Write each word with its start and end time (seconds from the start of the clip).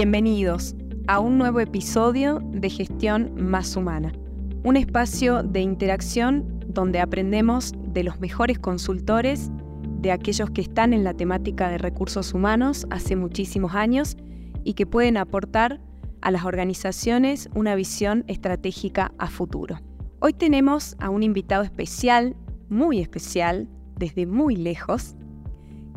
Bienvenidos 0.00 0.76
a 1.08 1.18
un 1.18 1.38
nuevo 1.38 1.58
episodio 1.58 2.38
de 2.52 2.70
Gestión 2.70 3.32
Más 3.34 3.74
Humana, 3.74 4.12
un 4.62 4.76
espacio 4.76 5.42
de 5.42 5.60
interacción 5.60 6.60
donde 6.68 7.00
aprendemos 7.00 7.72
de 7.76 8.04
los 8.04 8.20
mejores 8.20 8.60
consultores, 8.60 9.50
de 10.00 10.12
aquellos 10.12 10.50
que 10.50 10.60
están 10.60 10.92
en 10.92 11.02
la 11.02 11.14
temática 11.14 11.68
de 11.68 11.78
recursos 11.78 12.32
humanos 12.32 12.86
hace 12.90 13.16
muchísimos 13.16 13.74
años 13.74 14.16
y 14.62 14.74
que 14.74 14.86
pueden 14.86 15.16
aportar 15.16 15.80
a 16.20 16.30
las 16.30 16.44
organizaciones 16.44 17.50
una 17.56 17.74
visión 17.74 18.22
estratégica 18.28 19.10
a 19.18 19.26
futuro. 19.26 19.80
Hoy 20.20 20.32
tenemos 20.32 20.94
a 21.00 21.10
un 21.10 21.24
invitado 21.24 21.64
especial, 21.64 22.36
muy 22.68 23.00
especial, 23.00 23.68
desde 23.96 24.26
muy 24.26 24.54
lejos, 24.54 25.16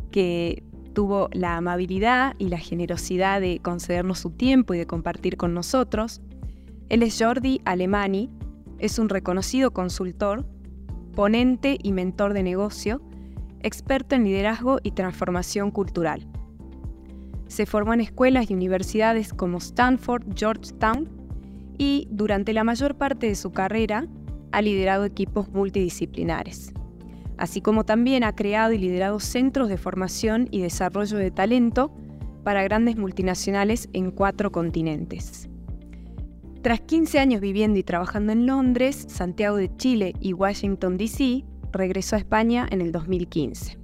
que 0.10 0.64
tuvo 0.94 1.30
la 1.32 1.58
amabilidad 1.58 2.36
y 2.38 2.50
la 2.50 2.58
generosidad 2.58 3.42
de 3.42 3.60
concedernos 3.60 4.20
su 4.20 4.32
tiempo 4.32 4.74
y 4.74 4.78
de 4.78 4.88
compartir 4.88 5.38
con 5.38 5.54
nosotros. 5.54 6.22
Él 6.90 7.04
es 7.04 7.18
Jordi 7.20 7.62
Alemani, 7.66 8.30
es 8.80 9.00
un 9.00 9.10
reconocido 9.10 9.72
consultor, 9.72 10.46
ponente 11.16 11.78
y 11.82 11.92
mentor 11.94 12.34
de 12.34 12.44
negocio, 12.44 13.02
experto 13.62 14.16
en 14.16 14.24
liderazgo 14.24 14.80
y 14.84 14.92
transformación 14.92 15.72
cultural. 15.72 16.28
Se 17.48 17.66
formó 17.66 17.94
en 17.94 18.02
escuelas 18.02 18.50
y 18.50 18.54
universidades 18.54 19.34
como 19.34 19.58
Stanford, 19.58 20.24
Georgetown 20.36 21.10
y 21.78 22.08
durante 22.12 22.54
la 22.54 22.64
mayor 22.64 22.96
parte 22.96 23.28
de 23.28 23.36
su 23.36 23.52
carrera 23.52 24.08
ha 24.52 24.62
liderado 24.62 25.06
equipos 25.06 25.50
multidisciplinares 25.50 26.74
así 27.42 27.60
como 27.60 27.86
también 27.86 28.24
ha 28.24 28.36
creado 28.36 28.72
y 28.72 28.78
liderado 28.78 29.20
centros 29.20 29.68
de 29.68 29.78
formación 29.78 30.48
y 30.52 30.62
desarrollo 30.62 31.18
de 31.18 31.32
talento 31.32 31.92
para 32.44 32.62
grandes 32.62 32.98
multinacionales 32.98 33.90
en 33.94 34.12
cuatro 34.12 34.52
continentes. 34.52 35.50
Tras 36.62 36.82
15 36.82 37.18
años 37.18 37.42
viviendo 37.42 37.80
y 37.80 37.84
trabajando 37.84 38.32
en 38.32 38.46
Londres, 38.46 39.08
Santiago 39.10 39.58
de 39.58 39.76
Chile 39.76 40.14
y 40.20 40.34
Washington, 40.34 40.98
D.C., 40.98 41.44
regresó 41.72 42.16
a 42.16 42.20
España 42.20 42.68
en 42.70 42.80
el 42.80 42.92
2015. 42.92 43.76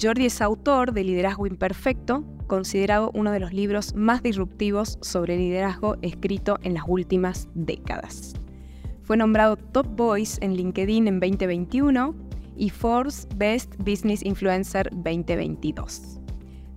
Jordi 0.00 0.24
es 0.24 0.40
autor 0.40 0.94
de 0.94 1.04
Liderazgo 1.04 1.46
Imperfecto, 1.46 2.24
considerado 2.46 3.10
uno 3.12 3.32
de 3.32 3.40
los 3.40 3.52
libros 3.52 3.94
más 3.94 4.22
disruptivos 4.22 4.96
sobre 5.02 5.36
liderazgo 5.36 5.96
escrito 6.00 6.58
en 6.62 6.72
las 6.72 6.84
últimas 6.86 7.50
décadas. 7.52 8.32
Fue 9.02 9.18
nombrado 9.18 9.56
Top 9.56 9.88
Voice 9.94 10.38
en 10.42 10.54
LinkedIn 10.54 11.06
en 11.06 11.20
2021 11.20 12.31
y 12.62 12.70
Forbes 12.70 13.26
Best 13.34 13.74
Business 13.78 14.24
Influencer 14.24 14.88
2022. 14.92 16.20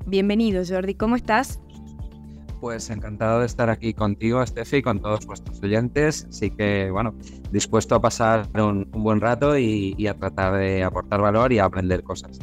Bienvenido 0.07 0.63
Jordi, 0.67 0.95
¿cómo 0.95 1.15
estás? 1.15 1.59
Pues 2.59 2.89
encantado 2.89 3.41
de 3.41 3.45
estar 3.45 3.69
aquí 3.69 3.93
contigo, 3.93 4.43
Steffi, 4.43 4.81
con 4.81 4.99
todos 4.99 5.27
vuestros 5.27 5.61
oyentes. 5.61 6.25
Así 6.27 6.49
que, 6.49 6.89
bueno, 6.89 7.13
dispuesto 7.51 7.93
a 7.93 8.01
pasar 8.01 8.49
un, 8.55 8.89
buen 8.93 9.21
rato 9.21 9.59
y, 9.59 9.93
y, 9.95 10.07
a 10.07 10.15
tratar 10.15 10.55
de 10.55 10.83
aportar 10.83 11.21
valor 11.21 11.53
y 11.53 11.59
a 11.59 11.65
aprender 11.65 12.01
cosas. 12.01 12.39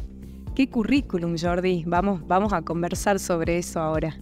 ¿Qué 0.55 0.71
currículum, 0.71 1.35
Jordi? 1.37 1.83
Vamos, 1.85 2.25
vamos 2.29 2.53
a 2.53 2.63
conversar 2.63 3.19
sobre 3.19 3.59
eso 3.59 3.81
ahora. 3.81 4.17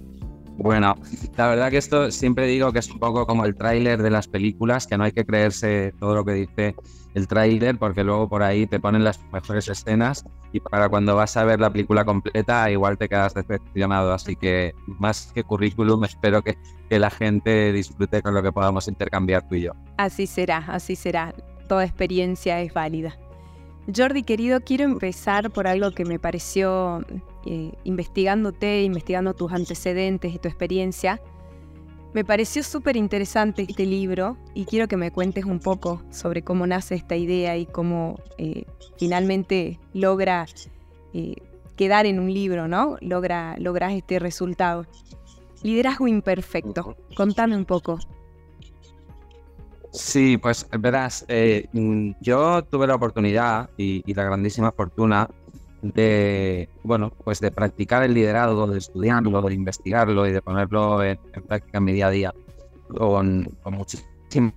Bueno, 0.56 0.94
la 1.36 1.48
verdad 1.48 1.70
que 1.70 1.76
esto 1.76 2.10
siempre 2.10 2.46
digo 2.46 2.72
que 2.72 2.78
es 2.78 2.90
un 2.90 2.98
poco 2.98 3.26
como 3.26 3.44
el 3.44 3.54
tráiler 3.54 4.02
de 4.02 4.08
las 4.08 4.28
películas, 4.28 4.86
que 4.86 4.96
no 4.96 5.04
hay 5.04 5.12
que 5.12 5.26
creerse 5.26 5.92
todo 6.00 6.14
lo 6.14 6.24
que 6.24 6.32
dice 6.32 6.74
el 7.14 7.26
tráiler 7.26 7.78
porque 7.78 8.04
luego 8.04 8.28
por 8.28 8.42
ahí 8.42 8.66
te 8.66 8.80
ponen 8.80 9.04
las 9.04 9.20
mejores 9.32 9.68
escenas 9.68 10.24
y 10.52 10.60
para 10.60 10.88
cuando 10.88 11.16
vas 11.16 11.36
a 11.36 11.44
ver 11.44 11.60
la 11.60 11.70
película 11.70 12.04
completa 12.04 12.70
igual 12.70 12.98
te 12.98 13.08
quedas 13.08 13.34
decepcionado. 13.34 14.12
Así 14.12 14.36
que 14.36 14.74
más 14.86 15.32
que 15.34 15.44
currículum 15.44 16.04
espero 16.04 16.42
que, 16.42 16.56
que 16.88 16.98
la 16.98 17.10
gente 17.10 17.72
disfrute 17.72 18.22
con 18.22 18.34
lo 18.34 18.42
que 18.42 18.52
podamos 18.52 18.88
intercambiar 18.88 19.48
tú 19.48 19.56
y 19.56 19.62
yo. 19.62 19.72
Así 19.96 20.26
será, 20.26 20.58
así 20.68 20.96
será. 20.96 21.34
Toda 21.68 21.84
experiencia 21.84 22.60
es 22.60 22.72
válida. 22.72 23.16
Jordi, 23.94 24.22
querido, 24.22 24.60
quiero 24.60 24.84
empezar 24.84 25.50
por 25.50 25.66
algo 25.66 25.90
que 25.92 26.04
me 26.04 26.18
pareció, 26.18 27.04
eh, 27.46 27.72
investigándote, 27.84 28.82
investigando 28.82 29.34
tus 29.34 29.52
antecedentes 29.52 30.34
y 30.34 30.38
tu 30.38 30.48
experiencia, 30.48 31.20
me 32.12 32.24
pareció 32.24 32.62
súper 32.62 32.96
interesante 32.96 33.66
este 33.68 33.86
libro 33.86 34.36
y 34.54 34.64
quiero 34.64 34.88
que 34.88 34.96
me 34.96 35.12
cuentes 35.12 35.44
un 35.44 35.60
poco 35.60 36.02
sobre 36.10 36.42
cómo 36.42 36.66
nace 36.66 36.96
esta 36.96 37.16
idea 37.16 37.56
y 37.56 37.66
cómo 37.66 38.18
eh, 38.38 38.64
finalmente 38.98 39.78
logra 39.92 40.46
eh, 41.14 41.36
quedar 41.76 42.06
en 42.06 42.18
un 42.18 42.32
libro, 42.32 42.66
¿no? 42.66 42.96
Logra, 43.00 43.56
logras 43.58 43.92
este 43.92 44.18
resultado. 44.18 44.86
Liderazgo 45.62 46.08
imperfecto. 46.08 46.96
Contame 47.16 47.56
un 47.56 47.64
poco. 47.64 47.98
Sí, 49.92 50.36
pues 50.36 50.68
verás, 50.78 51.24
eh, 51.28 51.66
yo 52.20 52.62
tuve 52.64 52.86
la 52.86 52.94
oportunidad 52.94 53.70
y, 53.76 54.02
y 54.06 54.14
la 54.14 54.24
grandísima 54.24 54.70
fortuna 54.70 55.28
de, 55.82 56.68
bueno, 56.82 57.12
pues 57.24 57.40
de 57.40 57.50
practicar 57.50 58.02
el 58.02 58.14
liderazgo, 58.14 58.66
de 58.66 58.78
estudiarlo, 58.78 59.42
de 59.42 59.54
investigarlo 59.54 60.26
y 60.26 60.32
de 60.32 60.42
ponerlo 60.42 61.02
en, 61.02 61.18
práctica 61.46 61.78
en 61.78 61.84
mi 61.84 61.92
día 61.92 62.08
a 62.08 62.10
día 62.10 62.34
con, 62.88 63.44
con, 63.62 63.74
muchísima 63.74 64.52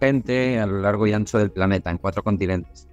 gente 0.00 0.58
a 0.58 0.66
lo 0.66 0.80
largo 0.80 1.06
y 1.06 1.12
ancho 1.12 1.38
del 1.38 1.50
planeta, 1.50 1.90
en 1.90 1.98
cuatro 1.98 2.22
continentes. 2.22 2.88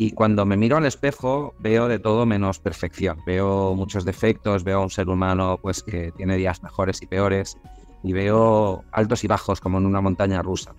Y 0.00 0.12
cuando 0.12 0.46
me 0.46 0.56
miro 0.56 0.76
al 0.76 0.86
espejo 0.86 1.54
veo 1.58 1.88
de 1.88 1.98
todo 1.98 2.24
menos 2.24 2.60
perfección, 2.60 3.18
veo 3.26 3.74
muchos 3.74 4.04
defectos, 4.04 4.62
veo 4.62 4.80
un 4.80 4.90
ser 4.90 5.08
humano 5.08 5.58
pues 5.60 5.82
que 5.82 6.12
tiene 6.12 6.36
días 6.36 6.62
mejores 6.62 7.02
y 7.02 7.06
peores 7.06 7.58
y 8.04 8.12
veo 8.12 8.84
altos 8.92 9.24
y 9.24 9.26
bajos 9.26 9.60
como 9.60 9.78
en 9.78 9.86
una 9.86 10.00
montaña 10.00 10.40
rusa. 10.40 10.72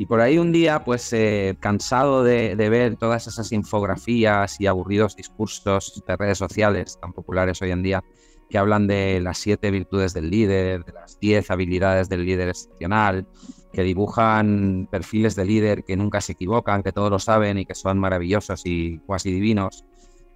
Y 0.00 0.06
por 0.06 0.20
ahí 0.20 0.38
un 0.38 0.52
día, 0.52 0.84
pues 0.84 1.12
eh, 1.12 1.56
cansado 1.58 2.22
de, 2.22 2.54
ver 2.54 2.94
todas 2.94 3.26
esas 3.26 3.50
infografías 3.50 4.60
y 4.60 4.68
aburridos 4.68 5.16
discursos 5.16 6.00
de 6.06 6.16
redes 6.16 6.38
sociales 6.38 6.96
tan 7.00 7.12
populares 7.12 7.60
hoy 7.62 7.72
en 7.72 7.82
día, 7.82 8.04
que 8.48 8.58
hablan 8.58 8.86
de 8.86 9.18
las 9.20 9.38
siete 9.38 9.72
virtudes 9.72 10.14
del 10.14 10.30
líder, 10.30 10.84
de 10.84 10.92
las 10.92 11.18
diez 11.18 11.50
habilidades 11.50 12.08
del 12.08 12.24
líder 12.24 12.48
excepcional, 12.48 13.26
que 13.72 13.82
dibujan 13.82 14.86
perfiles 14.88 15.34
de 15.34 15.44
líder 15.44 15.82
que 15.82 15.96
nunca 15.96 16.20
se 16.20 16.32
equivocan, 16.32 16.84
que 16.84 16.92
todos 16.92 17.10
lo 17.10 17.18
saben 17.18 17.58
y 17.58 17.66
que 17.66 17.74
son 17.74 17.98
maravillosos 17.98 18.62
y 18.66 18.98
cuasi 19.00 19.32
divinos, 19.32 19.84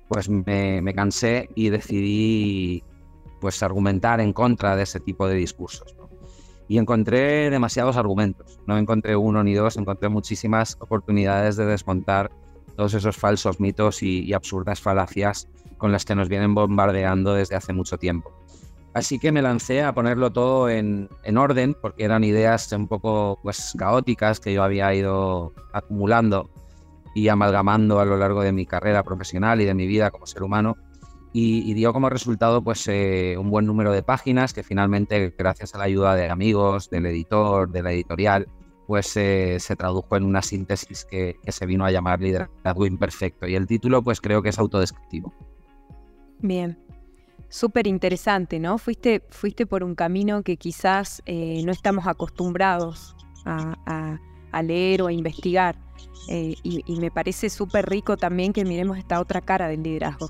pues 0.08 0.28
me, 0.28 0.82
me 0.82 0.92
cansé 0.92 1.48
y 1.54 1.70
decidí 1.70 2.82
pues 3.40 3.62
argumentar 3.62 4.20
en 4.20 4.32
contra 4.32 4.74
de 4.74 4.82
ese 4.82 4.98
tipo 4.98 5.28
de 5.28 5.36
discursos 5.36 5.94
y 6.72 6.78
encontré 6.78 7.50
demasiados 7.50 7.98
argumentos. 7.98 8.58
No 8.66 8.78
encontré 8.78 9.14
uno 9.14 9.44
ni 9.44 9.52
dos, 9.52 9.76
encontré 9.76 10.08
muchísimas 10.08 10.78
oportunidades 10.80 11.56
de 11.56 11.66
desmontar 11.66 12.30
todos 12.78 12.94
esos 12.94 13.14
falsos 13.14 13.60
mitos 13.60 14.02
y, 14.02 14.32
absurdas 14.32 14.80
falacias 14.80 15.50
con 15.76 15.92
las 15.92 16.06
que 16.06 16.14
nos 16.14 16.30
vienen 16.30 16.54
bombardeando 16.54 17.34
desde 17.34 17.56
hace 17.56 17.74
mucho 17.74 17.98
tiempo. 17.98 18.32
Así 18.94 19.18
que 19.18 19.32
me 19.32 19.42
lancé 19.42 19.82
a 19.82 19.92
ponerlo 19.92 20.32
todo 20.32 20.70
en, 20.70 21.10
en, 21.24 21.36
orden, 21.36 21.76
porque 21.78 22.04
eran 22.04 22.24
ideas 22.24 22.72
un 22.72 22.88
poco 22.88 23.38
pues, 23.42 23.74
caóticas 23.76 24.40
que 24.40 24.54
yo 24.54 24.62
había 24.62 24.94
ido 24.94 25.52
acumulando 25.74 26.48
y 27.14 27.28
amalgamando 27.28 28.00
a 28.00 28.06
lo 28.06 28.16
largo 28.16 28.40
de 28.40 28.52
mi 28.52 28.64
carrera 28.64 29.02
profesional 29.02 29.60
y 29.60 29.66
de 29.66 29.74
mi 29.74 29.86
vida 29.86 30.10
como 30.10 30.24
ser 30.24 30.42
humano 30.42 30.78
y, 31.32 31.72
dio 31.74 31.92
como 31.92 32.10
resultado 32.10 32.62
pues 32.62 32.86
eh, 32.88 33.36
un 33.38 33.50
buen 33.50 33.66
número 33.66 33.92
de 33.92 34.02
páginas 34.02 34.52
que 34.52 34.62
finalmente 34.62 35.34
gracias 35.36 35.74
a 35.74 35.78
la 35.78 35.84
ayuda 35.84 36.14
de 36.14 36.28
amigos, 36.28 36.90
del 36.90 37.06
editor, 37.06 37.70
de 37.70 37.82
la 37.82 37.92
editorial, 37.92 38.46
pues 38.86 39.16
eh, 39.16 39.56
se 39.58 39.74
tradujo 39.74 40.16
en 40.16 40.24
una 40.24 40.42
síntesis 40.42 41.06
que, 41.06 41.38
se 41.46 41.66
vino 41.66 41.86
a 41.86 41.90
llamar 41.90 42.20
Liderazgo 42.20 42.86
Imperfecto 42.86 43.46
y 43.46 43.54
el 43.54 43.66
título 43.66 44.02
pues 44.02 44.20
creo 44.20 44.42
que 44.42 44.50
es 44.50 44.58
autodescriptivo. 44.58 45.32
Bien, 46.40 46.78
súper 47.48 47.86
interesante, 47.86 48.60
¿no? 48.60 48.76
Fuiste, 48.76 49.22
fuiste 49.30 49.64
por 49.64 49.84
un 49.84 49.94
camino 49.94 50.42
que 50.42 50.58
quizás 50.58 51.22
eh, 51.24 51.62
no 51.64 51.72
estamos 51.72 52.06
acostumbrados 52.06 53.16
a, 53.46 54.18
leer 54.62 55.00
o 55.00 55.06
a 55.06 55.12
investigar 55.12 55.76
y, 56.28 56.56
y 56.62 57.00
me 57.00 57.10
parece 57.10 57.48
súper 57.48 57.88
rico 57.88 58.18
también 58.18 58.52
que 58.52 58.64
miremos 58.64 58.98
esta 58.98 59.18
otra 59.18 59.40
cara 59.40 59.66
del 59.66 59.82
liderazgo. 59.82 60.28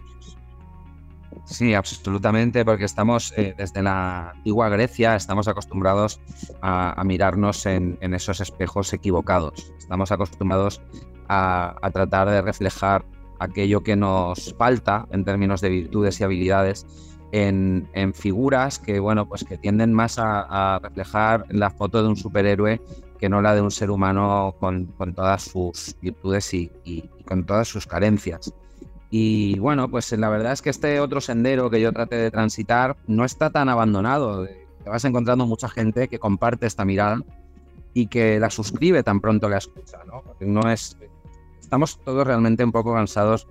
Sí, 1.45 1.75
absolutamente, 1.75 2.65
porque 2.65 2.85
estamos 2.85 3.33
eh, 3.37 3.55
desde 3.57 3.83
la 3.83 4.31
antigua 4.31 4.69
Grecia, 4.69 5.17
estamos 5.17 5.49
acostumbrados 5.49 6.21
a, 6.61 7.03
mirarnos 7.05 7.67
en, 7.67 7.99
esos 8.01 8.41
espejos 8.41 8.93
equivocados. 8.93 9.73
Estamos 9.79 10.13
acostumbrados 10.13 10.81
a, 11.29 11.77
tratar 11.93 12.31
de 12.31 12.43
reflejar 12.43 13.05
aquello 13.39 13.83
que 13.83 13.97
nos 13.97 14.55
falta 14.55 15.07
en 15.11 15.25
términos 15.25 15.61
de 15.61 15.69
virtudes 15.71 16.21
y 16.21 16.25
habilidades 16.25 16.87
en, 17.33 17.89
figuras 18.15 18.79
que, 18.79 19.01
bueno, 19.01 19.29
pues 19.29 19.45
que 19.45 19.59
tienden 19.59 19.93
más 19.93 20.19
a, 20.19 20.79
reflejar 20.83 21.47
la 21.49 21.71
foto 21.71 22.03
de 22.03 22.09
un 22.09 22.17
superhéroe 22.17 22.81
que 23.19 23.29
no 23.29 23.41
la 23.41 23.55
de 23.55 23.61
un 23.61 23.71
ser 23.71 23.91
humano 23.91 24.55
con, 24.59 24.95
todas 25.15 25.43
sus 25.43 25.97
virtudes 26.01 26.55
y 26.55 26.71
con 27.27 27.45
todas 27.45 27.69
sus 27.69 27.87
carencias. 27.87 28.53
Y 29.15 29.59
bueno, 29.59 29.91
pues 29.91 30.11
la 30.13 30.31
verdad 30.31 30.53
es 30.53 30.63
que 30.63 30.71
este 30.71 30.99
otro 30.99 31.21
sendero 31.21 31.69
que 31.69 31.83
yo 31.83 31.93
traté 31.93 32.17
de 32.17 32.31
transitar 32.31 32.97
no 33.07 33.27
está 33.27 33.51
tan 33.51 33.69
abandonado. 33.69 34.47
te 34.47 34.89
vas 34.89 35.05
encontrando 35.05 35.47
mucha 35.47 35.69
gente 35.69 36.09
que 36.09 36.19
comparte 36.19 36.67
esta 36.67 36.87
mirada 36.87 37.21
y 37.93 38.07
que 38.07 38.41
la 38.41 38.49
suscribe 38.49 39.03
tan 39.03 39.21
pronto 39.21 39.51
la 39.51 39.59
escucha, 39.59 39.99
¿no? 40.07 40.23
no 40.41 40.73
es, 40.73 40.97
estamos 41.61 42.01
todos 42.03 42.27
realmente 42.27 42.65
un 42.65 42.73
poco 42.73 42.95
cansados 42.95 43.47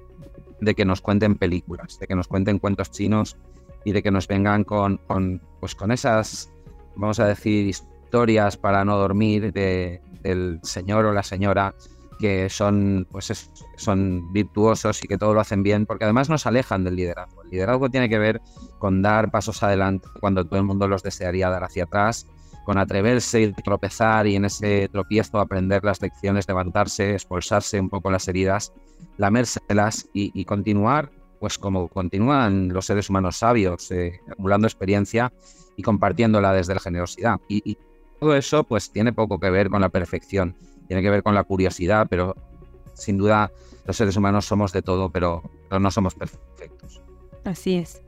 de 0.62 0.74
que 0.74 0.84
nos 0.84 1.00
cuenten 1.00 1.36
películas, 1.36 2.00
de 2.00 2.08
que 2.08 2.16
nos 2.16 2.28
cuenten 2.28 2.58
cuentos 2.58 2.90
chinos 2.90 3.38
y 3.86 3.92
de 3.92 4.02
que 4.02 4.10
nos 4.10 4.28
vengan 4.28 4.64
con, 4.64 4.98
con 5.06 5.44
pues 5.60 5.76
con 5.76 5.92
esas, 5.92 6.52
vamos 6.96 7.20
a 7.20 7.28
decir, 7.28 7.68
historias 7.68 8.58
para 8.58 8.84
no 8.84 8.98
dormir 8.98 9.54
de, 9.54 10.02
del 10.24 10.60
señor 10.64 11.06
o 11.06 11.14
la 11.14 11.22
señora 11.22 11.76
que 12.22 12.50
son, 12.50 13.08
pues 13.12 13.52
son 13.76 14.32
virtuosos 14.32 15.04
y 15.04 15.08
que 15.08 15.18
todo 15.18 15.34
lo 15.34 15.42
hacen 15.42 15.64
bien, 15.64 15.86
porque 15.86 16.06
además 16.06 16.30
nos 16.30 16.46
alejan 16.46 16.84
del 16.84 16.96
liderazgo. 16.96 17.44
El 17.44 17.50
liderazgo 17.50 17.90
tiene 17.90 18.08
que 18.08 18.20
ver 18.20 18.42
con 18.80 19.02
dar 19.02 19.32
pasos 19.32 19.62
adelante 19.64 20.08
cuando 20.20 20.46
todo 20.46 20.60
el 20.60 20.66
mundo 20.66 20.88
los 20.88 21.04
desearía 21.04 21.50
dar 21.50 21.64
hacia 21.64 21.86
atrás, 21.86 22.28
con 22.64 22.78
atreverse 22.78 23.42
y 23.42 23.52
tropezar 23.54 24.28
y 24.28 24.36
en 24.36 24.46
ese 24.46 24.88
tropiezo 24.90 25.40
aprender 25.40 25.84
las 25.84 26.02
lecciones, 26.02 26.48
levantarse, 26.48 27.14
expulsarse 27.16 27.80
un 27.80 27.90
poco 27.90 28.12
las 28.12 28.28
heridas, 28.28 28.72
lamérselas 29.18 30.08
y, 30.14 30.32
y 30.40 30.46
continuar, 30.46 31.12
pues 31.40 31.58
como 31.58 31.88
continúan 31.88 32.70
los 32.70 32.86
seres 32.86 33.10
humanos 33.10 33.38
sabios, 33.38 33.90
eh, 33.92 34.22
acumulando 34.30 34.68
experiencia 34.68 35.34
y 35.76 35.82
compartiéndola 35.82 36.54
desde 36.54 36.76
la 36.76 36.80
generosidad. 36.80 37.40
Y, 37.50 37.70
y 37.70 37.78
todo 38.20 38.36
eso 38.36 38.64
pues 38.64 38.92
tiene 38.92 39.12
poco 39.12 39.40
que 39.40 39.50
ver 39.50 39.72
con 39.72 39.82
la 39.82 39.90
perfección 39.90 40.56
tiene 40.92 41.04
que 41.04 41.10
ver 41.10 41.24
con 41.24 41.34
la 41.34 41.46
curiosidad, 41.46 42.08
pero 42.10 42.36
sin 42.94 43.18
duda 43.18 43.50
los 43.86 43.96
seres 43.96 44.18
humanos 44.18 44.44
somos 44.44 44.74
de 44.74 44.82
todo, 44.82 45.10
pero, 45.10 45.42
no 45.70 45.90
somos 45.90 46.16
perfectos. 46.16 47.02
Así 47.46 47.76
es. 47.76 48.02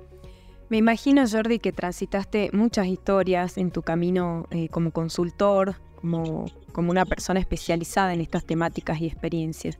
Me 0.67 0.75
imagino, 0.75 1.23
Jordi, 1.25 1.59
que 1.59 1.71
transitaste 1.71 2.49
muchas 2.51 2.87
historias 2.87 3.57
en 3.57 3.71
tu 3.71 3.83
camino 3.83 4.47
eh, 4.51 4.67
como 4.67 4.91
consultor, 4.91 5.75
como, 5.95 6.43
como, 6.73 6.91
una 6.91 7.05
persona 7.05 7.39
especializada 7.39 8.13
en 8.13 8.19
estas 8.19 8.43
temáticas 8.43 8.99
y 8.99 9.05
experiencias. 9.05 9.79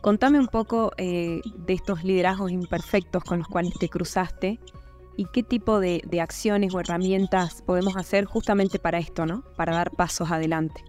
Contame 0.00 0.38
un 0.38 0.46
poco 0.46 0.92
eh, 0.98 1.40
de 1.66 1.72
estos 1.72 2.04
liderazgos 2.04 2.52
imperfectos 2.52 3.24
con 3.24 3.38
los 3.40 3.48
cuales 3.48 3.72
te 3.80 3.88
cruzaste 3.88 4.60
y 5.16 5.24
qué 5.32 5.42
tipo 5.42 5.80
de, 5.80 6.00
de 6.06 6.20
acciones 6.20 6.72
o 6.72 6.78
herramientas 6.78 7.60
podemos 7.62 7.96
hacer 7.96 8.24
justamente 8.24 8.78
para 8.78 8.98
esto, 8.98 9.26
¿no? 9.26 9.42
Para 9.56 9.74
dar 9.74 9.90
pasos 9.90 10.30
adelante. 10.30 10.84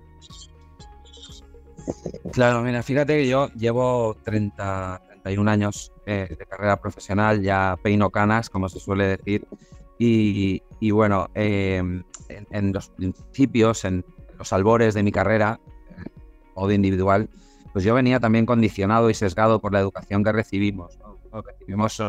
Claro, 2.32 2.62
mira, 2.62 2.84
fíjate 2.84 3.18
que 3.18 3.28
yo 3.28 3.50
llevo 3.54 4.16
30, 4.24 5.02
31 5.08 5.52
años 5.52 5.92
eh, 6.06 6.36
de 6.38 6.46
carrera 6.46 6.80
profesional, 6.80 7.42
ya 7.42 7.78
peino 7.82 8.10
canas, 8.10 8.50
como 8.50 8.70
se 8.70 8.80
suele 8.80 9.18
decir, 9.18 9.48
y, 10.00 10.92
bueno, 10.92 11.30
em, 11.34 12.04
en, 12.30 12.74
los 12.74 12.90
principios, 12.90 13.84
en 13.86 14.06
los 14.38 14.54
albores 14.54 14.94
de 14.94 15.04
mi 15.04 15.12
carrera, 15.12 15.60
o 16.54 16.68
de 16.68 16.76
individual, 16.76 17.30
pues 17.74 17.86
yo 17.86 17.94
venía 17.94 18.20
también 18.20 18.46
condicionado 18.46 19.10
y 19.10 19.14
sesgado 19.14 19.60
por 19.60 19.74
la 19.74 19.80
educación 19.80 20.24
que 20.24 20.32
recibimos. 20.32 20.98
Recibimos 21.46 22.02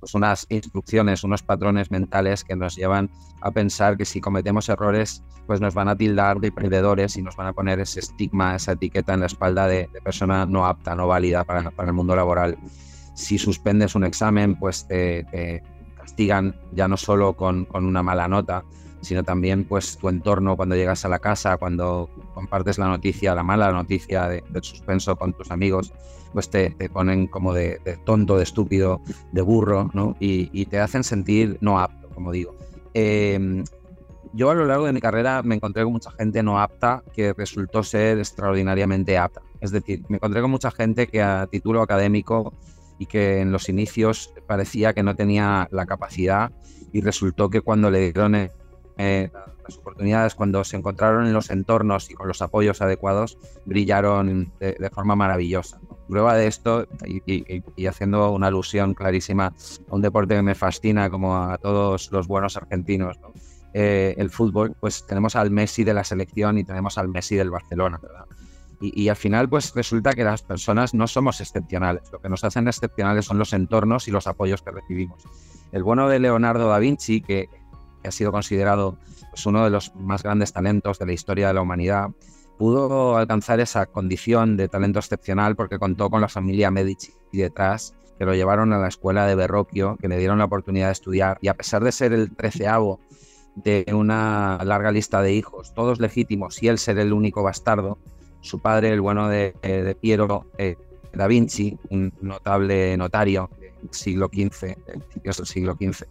pues 0.00 0.14
unas 0.14 0.46
instrucciones, 0.48 1.24
unos 1.24 1.42
patrones 1.42 1.90
mentales 1.90 2.44
que 2.44 2.56
nos 2.56 2.76
llevan 2.76 3.10
a 3.40 3.50
pensar 3.50 3.96
que 3.96 4.04
si 4.04 4.20
cometemos 4.20 4.68
errores, 4.68 5.22
pues 5.46 5.60
nos 5.60 5.74
van 5.74 5.88
a 5.88 5.96
tildar 5.96 6.40
de 6.40 6.52
perdedores 6.52 7.16
y 7.16 7.22
nos 7.22 7.36
van 7.36 7.48
a 7.48 7.52
poner 7.52 7.80
ese 7.80 8.00
estigma, 8.00 8.54
esa 8.54 8.72
etiqueta 8.72 9.14
en 9.14 9.20
la 9.20 9.26
espalda 9.26 9.66
de, 9.66 9.88
persona 10.04 10.46
no 10.46 10.66
apta, 10.66 10.94
no 10.94 11.06
válida 11.06 11.44
para, 11.44 11.72
el 11.78 11.92
mundo 11.92 12.14
laboral. 12.14 12.58
Si 13.14 13.38
suspendes 13.38 13.94
un 13.94 14.04
examen, 14.04 14.56
pues 14.56 14.86
te, 14.86 15.62
castigan 15.96 16.54
ya 16.72 16.88
no 16.88 16.96
solo 16.96 17.34
con, 17.34 17.66
una 17.72 18.02
mala 18.02 18.28
nota, 18.28 18.64
sino 19.00 19.22
también 19.22 19.64
pues 19.64 19.96
tu 19.98 20.08
entorno 20.08 20.56
cuando 20.56 20.74
llegas 20.74 21.04
a 21.04 21.08
la 21.08 21.18
casa, 21.18 21.56
cuando 21.56 22.10
compartes 22.34 22.78
la 22.78 22.88
noticia, 22.88 23.34
la 23.34 23.42
mala 23.42 23.72
noticia 23.72 24.28
del 24.28 24.62
suspenso 24.62 25.16
con 25.16 25.32
tus 25.32 25.50
amigos, 25.50 25.92
pues 26.32 26.50
te, 26.50 26.70
ponen 26.92 27.26
como 27.26 27.52
de, 27.52 27.80
tonto, 28.04 28.36
de 28.36 28.44
estúpido, 28.44 29.00
de 29.32 29.42
burro, 29.42 29.90
¿no? 29.94 30.16
Y, 30.20 30.66
te 30.66 30.78
hacen 30.80 31.04
sentir 31.04 31.58
no 31.60 31.78
apto, 31.78 32.08
como 32.10 32.32
digo. 32.32 32.56
Em, 32.94 33.64
yo 34.32 34.50
a 34.50 34.54
lo 34.54 34.66
largo 34.66 34.86
de 34.86 34.92
mi 34.92 35.00
carrera 35.00 35.42
me 35.42 35.54
encontré 35.54 35.84
con 35.84 35.92
mucha 35.92 36.10
gente 36.12 36.42
no 36.42 36.60
apta 36.60 37.02
que 37.14 37.32
resultó 37.32 37.82
ser 37.82 38.18
extraordinariamente 38.18 39.16
apta. 39.16 39.42
Es 39.60 39.70
decir, 39.70 40.04
me 40.08 40.16
encontré 40.16 40.40
con 40.40 40.50
mucha 40.50 40.70
gente 40.70 41.06
que 41.06 41.22
a 41.22 41.46
título 41.50 41.82
académico 41.82 42.52
y 42.98 43.06
que 43.06 43.40
en 43.40 43.52
los 43.52 43.68
inicios 43.68 44.34
parecía 44.46 44.92
que 44.92 45.02
no 45.02 45.14
tenía 45.14 45.68
la 45.70 45.86
capacidad 45.86 46.52
y 46.92 47.00
resultó 47.00 47.48
que 47.48 47.60
cuando 47.60 47.90
le 47.90 48.00
dieron 48.00 48.34
eh, 48.34 49.30
las 49.68 49.78
oportunidades, 49.78 50.34
cuando 50.34 50.64
se 50.64 50.76
encontraron 50.76 51.26
en 51.26 51.32
los 51.32 51.50
entornos 51.50 52.10
y 52.10 52.14
con 52.14 52.28
los 52.28 52.42
apoyos 52.42 52.82
adecuados, 52.82 53.38
brillaron 53.64 54.52
de, 54.58 54.90
forma 54.92 55.14
maravillosa. 55.14 55.80
Prueba 56.08 56.34
de 56.34 56.46
esto, 56.46 56.86
y, 57.06 57.86
haciendo 57.86 58.30
una 58.32 58.48
alusión 58.48 58.94
clarísima 58.94 59.46
a 59.90 59.94
un 59.94 60.02
deporte 60.02 60.34
que 60.34 60.42
me 60.42 60.54
fascina, 60.54 61.10
como 61.10 61.36
a 61.36 61.58
todos 61.58 62.10
los 62.12 62.26
buenos 62.26 62.56
argentinos, 62.56 63.18
eh, 63.74 64.14
el 64.16 64.30
fútbol, 64.30 64.74
pues 64.80 65.06
tenemos 65.06 65.36
al 65.36 65.50
Messi 65.50 65.84
de 65.84 65.94
la 65.94 66.04
selección 66.04 66.58
y 66.58 66.64
tenemos 66.64 66.98
al 66.98 67.08
Messi 67.08 67.36
del 67.36 67.50
Barcelona, 67.50 68.00
Y, 68.80 69.02
y, 69.02 69.08
al 69.08 69.16
final, 69.16 69.48
pues 69.48 69.74
resulta 69.74 70.14
que 70.14 70.24
las 70.24 70.42
personas 70.42 70.94
no 70.94 71.06
somos 71.06 71.40
excepcionales. 71.40 72.10
Lo 72.12 72.20
que 72.20 72.28
nos 72.28 72.44
hacen 72.44 72.68
excepcionales 72.68 73.24
son 73.26 73.38
los 73.38 73.52
entornos 73.52 74.08
y 74.08 74.10
los 74.10 74.26
apoyos 74.26 74.62
que 74.62 74.70
recibimos. 74.70 75.22
El 75.72 75.82
bueno 75.82 76.08
de 76.08 76.20
Leonardo 76.20 76.68
da 76.68 76.78
Vinci, 76.78 77.20
que 77.20 77.48
que 78.02 78.08
ha 78.08 78.12
sido 78.12 78.32
considerado 78.32 78.98
pues, 79.30 79.46
uno 79.46 79.64
de 79.64 79.70
los 79.70 79.94
más 79.96 80.22
grandes 80.22 80.52
talentos 80.52 80.98
de 80.98 81.06
la 81.06 81.12
historia 81.12 81.48
de 81.48 81.54
la 81.54 81.62
humanidad, 81.62 82.10
pudo 82.58 83.16
alcanzar 83.16 83.60
esa 83.60 83.86
condición 83.86 84.56
de 84.56 84.68
talento 84.68 84.98
excepcional 84.98 85.56
porque 85.56 85.78
contó 85.78 86.10
con 86.10 86.20
la 86.20 86.28
familia 86.28 86.70
Medici 86.70 87.12
detrás, 87.32 87.94
que 88.18 88.24
lo 88.24 88.34
llevaron 88.34 88.72
a 88.72 88.78
la 88.78 88.88
escuela 88.88 89.26
de 89.26 89.36
Verrocchio, 89.36 89.96
que 89.96 90.08
le 90.08 90.18
dieron 90.18 90.38
la 90.38 90.46
oportunidad 90.46 90.86
de 90.86 90.92
estudiar. 90.92 91.38
Y 91.40 91.48
a 91.48 91.54
pesar 91.54 91.84
de 91.84 91.92
ser 91.92 92.12
el 92.12 92.34
treceavo 92.34 93.00
de 93.54 93.86
una 93.92 94.58
larga 94.64 94.90
lista 94.90 95.22
de 95.22 95.32
hijos, 95.32 95.72
todos 95.74 96.00
legítimos 96.00 96.62
y 96.62 96.68
él 96.68 96.78
ser 96.78 96.98
el 96.98 97.12
único 97.12 97.42
bastardo, 97.42 97.98
su 98.40 98.60
padre, 98.60 98.92
el 98.92 99.00
bueno 99.00 99.28
de, 99.28 99.54
eh, 99.62 99.94
Piero 100.00 100.46
eh, 100.58 100.76
da 101.12 101.26
Vinci, 101.26 101.78
un 101.90 102.12
notable 102.20 102.96
notario 102.96 103.50
del 103.60 103.72
siglo 103.90 104.28
XV, 104.32 104.76
del 105.22 105.46
siglo 105.46 105.74
XV, 105.74 106.06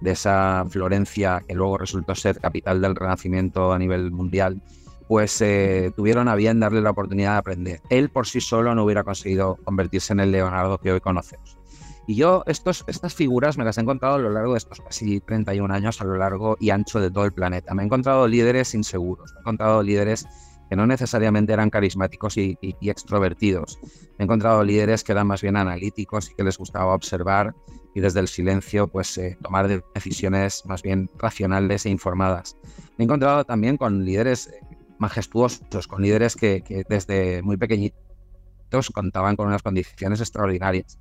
de 0.00 0.10
esa 0.10 0.64
Florencia 0.68 1.42
que 1.46 1.54
luego 1.54 1.78
resultó 1.78 2.14
ser 2.14 2.38
capital 2.38 2.80
del 2.80 2.96
Renacimiento 2.96 3.72
a 3.72 3.78
nivel 3.78 4.10
mundial, 4.10 4.62
pues 5.10 5.40
eh, 5.40 5.90
tuvieron 5.96 6.28
a 6.28 6.36
bien 6.36 6.60
darle 6.60 6.80
la 6.80 6.90
oportunidad 6.90 7.32
de 7.32 7.38
aprender. 7.38 7.80
Él 7.90 8.10
por 8.10 8.28
sí 8.28 8.40
solo 8.40 8.76
no 8.76 8.84
hubiera 8.84 9.02
conseguido 9.02 9.58
convertirse 9.64 10.12
en 10.12 10.20
el 10.20 10.30
Leonardo 10.30 10.78
que 10.78 10.92
hoy 10.92 11.00
conocemos. 11.00 11.58
Y 12.06 12.14
yo 12.14 12.44
estos, 12.46 12.84
estas 12.86 13.12
figuras 13.16 13.58
me 13.58 13.64
las 13.64 13.76
he 13.76 13.80
encontrado 13.80 14.14
a 14.14 14.18
lo 14.18 14.30
largo 14.30 14.52
de 14.52 14.58
estos 14.58 14.80
casi 14.80 15.18
31 15.18 15.74
años, 15.74 16.00
a 16.00 16.04
lo 16.04 16.14
largo 16.14 16.56
y 16.60 16.70
ancho 16.70 17.00
de 17.00 17.10
todo 17.10 17.24
el 17.24 17.32
planeta. 17.32 17.74
Me 17.74 17.82
he 17.82 17.86
encontrado 17.86 18.28
líderes 18.28 18.72
inseguros, 18.72 19.32
me 19.32 19.38
he 19.38 19.40
encontrado 19.40 19.82
líderes 19.82 20.28
que 20.68 20.76
no 20.76 20.86
necesariamente 20.86 21.52
eran 21.52 21.70
carismáticos 21.70 22.36
y, 22.36 22.56
extrovertidos. 22.80 23.80
He 24.16 24.22
encontrado 24.22 24.62
líderes 24.62 25.02
que 25.02 25.10
eran 25.10 25.26
más 25.26 25.42
bien 25.42 25.56
analíticos 25.56 26.30
y 26.30 26.34
que 26.36 26.44
les 26.44 26.56
gustaba 26.56 26.94
observar 26.94 27.52
y 27.96 28.00
desde 28.00 28.20
el 28.20 28.28
silencio 28.28 28.86
pues 28.86 29.18
eh, 29.18 29.36
tomar 29.42 29.82
decisiones 29.92 30.64
más 30.66 30.82
bien 30.82 31.10
racionales 31.18 31.84
e 31.84 31.90
informadas. 31.90 32.56
Me 32.96 33.02
he 33.02 33.06
encontrado 33.06 33.44
también 33.44 33.76
con 33.76 34.04
líderes 34.04 34.46
eh, 34.46 34.60
majestuosos, 35.00 35.88
con 35.88 36.02
líderes 36.02 36.36
que, 36.36 36.62
desde 36.88 37.42
muy 37.42 37.56
pequeñitos 37.56 38.90
contaban 38.94 39.34
con 39.34 39.48
unas 39.48 39.62
condiciones 39.62 40.20
extraordinarias. 40.20 40.98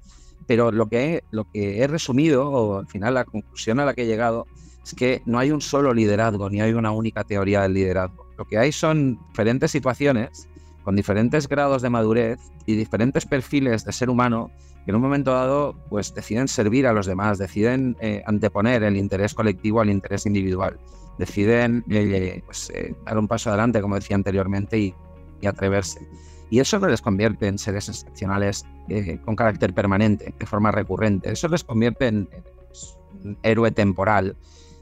Pero 0.48 0.72
lo 0.72 0.88
que, 0.88 1.24
lo 1.32 1.52
que 1.52 1.84
he 1.84 1.88
resumido, 1.88 2.50
o 2.50 2.80
al 2.80 2.88
final 2.88 3.14
la 3.14 3.26
conclusión 3.26 3.80
a 3.80 3.86
la 3.86 3.94
que 3.94 4.04
he 4.04 4.08
llegado, 4.08 4.48
es 4.84 4.96
que 4.96 5.22
no 5.26 5.38
hay 5.38 5.52
un 5.52 5.62
solo 5.62 5.94
liderazgo, 5.94 6.50
ni 6.50 6.62
hay 6.62 6.74
una 6.74 6.92
única 6.92 7.24
teoría 7.24 7.62
del 7.62 7.74
liderazgo. 7.74 8.26
Lo 8.38 8.46
que 8.46 8.58
hay 8.58 8.72
son 8.72 9.20
diferentes 9.28 9.72
situaciones 9.72 10.48
con 10.84 10.96
diferentes 10.96 11.48
grados 11.48 11.82
de 11.82 11.90
madurez 11.90 12.40
y 12.66 12.76
diferentes 12.76 13.26
perfiles 13.26 13.86
de 13.86 13.92
ser 13.92 14.10
humano 14.10 14.52
que 14.86 14.92
en 14.92 14.96
un 14.96 15.02
momento 15.02 15.34
dado 15.34 15.76
pues 15.90 16.14
deciden 16.14 16.48
servir 16.48 16.88
a 16.88 16.94
los 16.94 17.06
demás, 17.06 17.38
deciden 17.38 17.98
eh, 18.00 18.24
anteponer 18.26 18.84
el 18.84 18.98
interés 18.98 19.34
colectivo 19.34 19.82
al 19.82 19.90
interés 19.90 20.26
individual, 20.26 20.80
deciden 21.18 21.84
eh, 21.90 22.42
pues, 22.46 22.72
eh, 22.74 22.96
dar 23.06 23.18
un 23.18 23.28
paso 23.28 23.50
adelante, 23.50 23.82
como 23.82 23.96
decía 23.96 24.16
anteriormente, 24.16 24.78
y, 24.80 24.96
atreverse. 25.46 26.06
Y 26.50 26.60
eso 26.60 26.86
les 26.86 27.02
convierte 27.02 27.48
en 27.48 27.58
seres 27.58 27.88
excepcionales 27.88 28.66
con 29.24 29.36
carácter 29.36 29.74
permanente, 29.74 30.34
de 30.38 30.46
forma 30.46 30.72
recurrente. 30.72 31.32
Eso 31.32 31.48
les 31.48 31.64
convierte 31.64 32.08
en, 32.08 32.28
pues, 32.68 32.98
un 33.24 33.38
héroe 33.44 33.72
temporal 33.72 34.36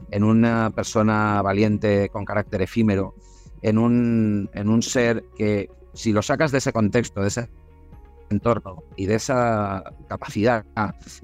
en 0.10 0.24
una 0.24 0.72
persona 0.72 1.42
valiente 1.42 2.10
con 2.10 2.26
carácter 2.26 2.62
efímero, 2.62 3.14
en 3.62 3.78
un, 3.78 4.50
en 4.54 4.70
un 4.70 4.82
ser 4.82 5.26
que 5.36 5.70
si 5.98 6.14
lo 6.14 6.22
sacas 6.22 6.52
de 6.52 6.60
ese 6.60 6.72
contexto, 6.72 7.22
de 7.22 7.28
ese 7.28 7.50
entorno 8.30 8.84
y 8.96 9.06
de 9.06 9.16
esa 9.16 9.84
capacidad 10.08 10.66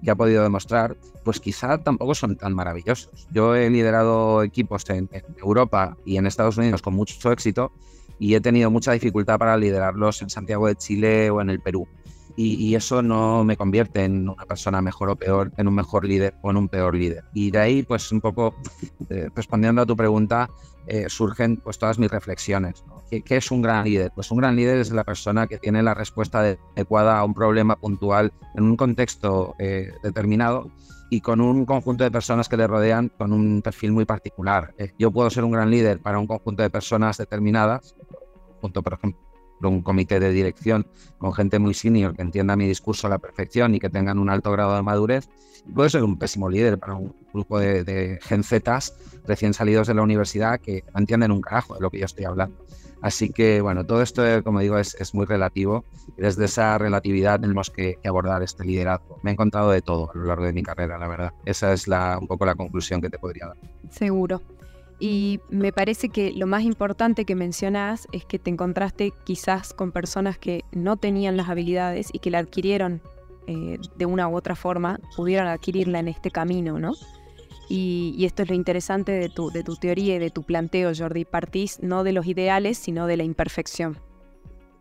que 0.02 0.12
ha 0.12 0.16
podido 0.16 0.44
demostrar, 0.44 0.98
pues 1.24 1.40
quizá 1.40 1.78
tampoco 1.78 2.16
son 2.16 2.36
tan 2.38 2.54
maravillosos. 2.54 3.28
Yo 3.32 3.56
he 3.56 3.70
liderado 3.70 4.42
equipos 4.42 4.90
en, 4.90 5.10
Europa 5.38 5.98
y 6.06 6.18
en 6.18 6.26
Estados 6.26 6.58
Unidos 6.58 6.82
con 6.82 6.96
mucho 6.96 7.32
éxito 7.32 7.72
y 8.20 8.36
he 8.36 8.42
tenido 8.42 8.72
mucha 8.72 8.94
dificultad 8.94 9.38
para 9.38 9.58
liderarlos 9.58 10.22
en 10.22 10.30
Santiago 10.30 10.68
de 10.68 10.76
Chile 10.76 11.30
o 11.30 11.42
en 11.42 11.50
el 11.50 11.60
Perú. 11.60 11.88
Y, 12.36 12.74
eso 12.74 13.04
no 13.04 13.44
me 13.44 13.58
convierte 13.58 14.04
en 14.04 14.28
una 14.28 14.46
persona 14.46 14.82
mejor 14.82 15.10
o 15.10 15.16
peor, 15.16 15.52
en 15.58 15.68
un 15.68 15.76
mejor 15.76 16.06
líder 16.06 16.34
o 16.42 16.50
en 16.50 16.58
un 16.58 16.68
peor 16.68 16.96
líder. 16.96 17.24
Y 17.34 17.52
de 17.52 17.60
ahí, 17.60 17.84
pues 17.84 18.12
un 18.12 18.22
poco 18.22 18.56
eh, 19.10 19.30
respondiendo 19.36 19.84
a 19.84 19.86
tu 19.86 19.96
pregunta, 19.96 20.50
eh, 20.88 21.06
surgen 21.10 21.58
pues 21.58 21.78
todas 21.78 22.00
mis 22.00 22.10
reflexiones. 22.10 22.84
¿Qué, 23.10 23.38
es 23.38 23.52
un 23.52 23.62
gran 23.62 23.86
líder? 23.86 24.12
Pues 24.16 24.32
un 24.32 24.40
gran 24.40 24.56
líder 24.56 24.80
es 24.80 24.92
la 24.92 25.04
persona 25.04 25.46
que 25.46 25.60
tiene 25.60 25.84
la 25.84 25.94
respuesta 25.94 26.40
adecuada 26.40 27.20
a 27.20 27.24
un 27.24 27.36
problema 27.36 27.76
puntual 27.76 28.34
en 28.56 28.64
un 28.64 28.76
contexto 28.76 29.54
eh, 29.60 29.92
determinado 30.02 30.72
y 31.12 31.22
con 31.22 31.40
un 31.40 31.66
conjunto 31.66 32.04
de 32.04 32.10
personas 32.10 32.50
que 32.50 32.58
le 32.58 32.66
rodean 32.66 33.10
con 33.10 33.32
un 33.32 33.62
perfil 33.62 33.92
muy 33.92 34.06
particular. 34.06 34.74
yo 34.98 35.12
puedo 35.12 35.30
ser 35.30 35.44
un 35.44 35.52
gran 35.52 35.70
líder 35.70 36.00
para 36.00 36.18
un 36.18 36.26
conjunto 36.26 36.64
de 36.64 36.72
personas 36.72 37.20
determinadas, 37.20 37.96
junto, 38.60 38.82
por 38.82 38.94
ejemplo, 38.94 39.23
un 39.70 39.82
comité 39.82 40.20
de 40.20 40.32
dirección 40.32 40.88
con 41.18 41.34
gente 41.34 41.60
muy 41.60 41.74
senior 41.74 42.16
que 42.16 42.22
entienda 42.22 42.56
mi 42.56 42.68
discurso 42.68 43.08
a 43.08 43.10
la 43.10 43.20
perfección 43.20 43.76
y 43.76 43.80
que 43.80 43.90
tengan 43.90 44.20
un 44.20 44.30
alto 44.30 44.52
grado 44.52 44.76
de 44.76 44.82
madurez, 44.82 45.30
puede 45.74 45.90
ser 45.90 46.04
un 46.04 46.18
pésimo 46.18 46.50
líder 46.50 46.78
para 46.80 46.96
un 46.96 47.16
grupo 47.34 47.60
de, 47.60 47.84
de 47.84 48.20
gen 48.22 48.44
Zetas 48.44 48.94
recién 49.26 49.54
salidos 49.54 49.88
de 49.88 49.94
la 49.94 50.02
universidad 50.02 50.60
que 50.60 50.84
no 50.94 51.00
entienden 51.00 51.32
un 51.32 51.42
carajo 51.42 51.76
de 51.76 51.82
lo 51.82 51.90
que 51.90 52.00
yo 52.00 52.06
estoy 52.06 52.26
hablando. 52.26 52.58
Así 53.02 53.30
que, 53.30 53.60
bueno, 53.60 53.86
todo 53.86 54.02
esto, 54.02 54.24
como 54.46 54.62
digo, 54.62 54.78
es, 54.78 54.96
es 54.96 55.14
muy 55.14 55.26
relativo 55.26 55.84
desde 56.18 56.46
esa 56.46 56.78
relatividad 56.78 57.40
tenemos 57.40 57.70
que, 57.70 57.98
abordar 58.06 58.44
este 58.44 58.64
liderazgo. 58.64 59.20
Me 59.24 59.32
he 59.32 59.34
encontrado 59.34 59.72
de 59.72 59.82
todo 59.82 60.12
a 60.12 60.18
lo 60.18 60.26
largo 60.26 60.46
de 60.46 60.54
mi 60.54 60.64
carrera, 60.64 60.98
la 60.98 61.08
verdad. 61.08 61.34
Esa 61.46 61.74
es 61.74 61.88
la, 61.88 62.18
un 62.20 62.28
poco 62.28 62.46
la 62.46 62.56
conclusión 62.56 63.02
que 63.02 63.10
te 63.10 63.18
podría 63.18 63.48
dar. 63.48 63.58
Seguro. 63.90 64.42
Y 65.00 65.40
me 65.50 65.74
parece 65.74 66.10
que 66.10 66.32
lo 66.32 66.48
más 66.48 66.64
importante 66.64 67.26
que 67.26 67.36
mencionas 67.36 68.08
es 68.12 68.26
que 68.26 68.40
te 68.40 68.50
encontraste 68.50 69.12
quizás 69.26 69.74
con 69.74 69.92
personas 69.92 70.38
que 70.38 70.64
no 70.72 70.98
tenían 70.98 71.36
las 71.36 71.50
habilidades 71.50 72.10
y 72.14 72.20
que 72.20 72.32
la 72.32 72.40
adquirieron 72.40 73.02
eh, 73.48 73.78
de 73.98 74.06
una 74.06 74.30
u 74.30 74.36
otra 74.36 74.56
forma, 74.56 75.00
pudieron 75.16 75.48
adquirirla 75.48 76.00
en 76.00 76.08
este 76.08 76.32
camino, 76.32 76.80
¿no? 76.80 76.94
Y, 77.70 78.14
y, 78.18 78.26
esto 78.26 78.44
es 78.44 78.50
lo 78.50 78.56
interesante 78.56 79.12
de 79.12 79.30
tu, 79.30 79.50
de 79.50 79.64
tu 79.64 79.76
teoría 79.76 80.16
y 80.16 80.20
de 80.20 80.30
tu 80.30 80.44
planteo, 80.44 80.92
Jordi. 80.96 81.26
Partís 81.26 81.80
no 81.82 82.04
de 82.04 82.14
los 82.14 82.26
ideales, 82.28 82.78
sino 82.78 83.08
de 83.08 83.18
la 83.18 83.24
imperfección. 83.24 83.98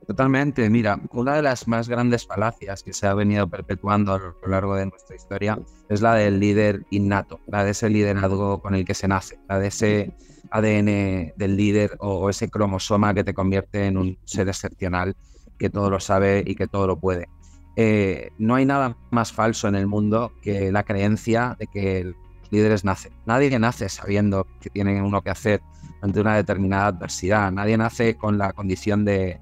Totalmente. 0.06 0.68
Mira, 0.68 1.00
una 1.12 1.36
de 1.36 1.42
las 1.42 1.68
más 1.68 1.88
grandes 1.88 2.26
falacias 2.26 2.82
que 2.82 2.92
se 2.92 3.06
ha 3.06 3.14
venido 3.14 3.48
perpetuando 3.48 4.14
a 4.14 4.18
lo 4.18 4.34
largo 4.48 4.74
de 4.74 4.86
nuestra 4.86 5.14
historia 5.14 5.58
es 5.88 6.00
la 6.00 6.14
del 6.14 6.40
líder 6.40 6.84
innato, 6.90 7.40
la 7.46 7.64
de 7.64 7.70
ese 7.70 7.88
liderazgo 7.88 8.60
con 8.60 8.74
el 8.74 8.84
que 8.84 8.94
se 8.94 9.06
nace, 9.06 9.38
la 9.48 9.60
de 9.60 9.68
ese 9.68 10.14
ADN 10.50 11.32
del 11.36 11.56
líder 11.56 11.96
o, 12.00 12.28
ese 12.28 12.50
cromosoma 12.50 13.14
que 13.14 13.24
te 13.24 13.32
convierte 13.32 13.86
en 13.86 13.96
un 13.96 14.18
ser 14.24 14.48
excepcional 14.48 15.16
que 15.58 15.70
todo 15.70 15.88
lo 15.88 16.00
sabe 16.00 16.42
y 16.46 16.56
que 16.56 16.66
todo 16.66 16.86
lo 16.86 16.98
puede. 16.98 17.28
Eh, 17.76 18.30
no 18.38 18.56
hay 18.56 18.66
nada 18.66 18.96
más 19.10 19.32
falso 19.32 19.68
en 19.68 19.76
el 19.76 19.86
mundo 19.86 20.32
que 20.42 20.72
la 20.72 20.82
creencia 20.82 21.56
de 21.58 21.68
que 21.68 22.04
los 22.04 22.52
líderes 22.52 22.84
nacen. 22.84 23.12
Nadie 23.24 23.56
nace 23.58 23.88
sabiendo 23.88 24.46
que 24.60 24.68
tienen 24.68 25.02
uno 25.02 25.22
que 25.22 25.30
hacer 25.30 25.62
ante 26.02 26.20
una 26.20 26.36
determinada 26.36 26.88
adversidad. 26.88 27.50
Nadie 27.52 27.78
nace 27.78 28.16
con 28.16 28.36
la 28.36 28.52
condición 28.52 29.04
de, 29.04 29.38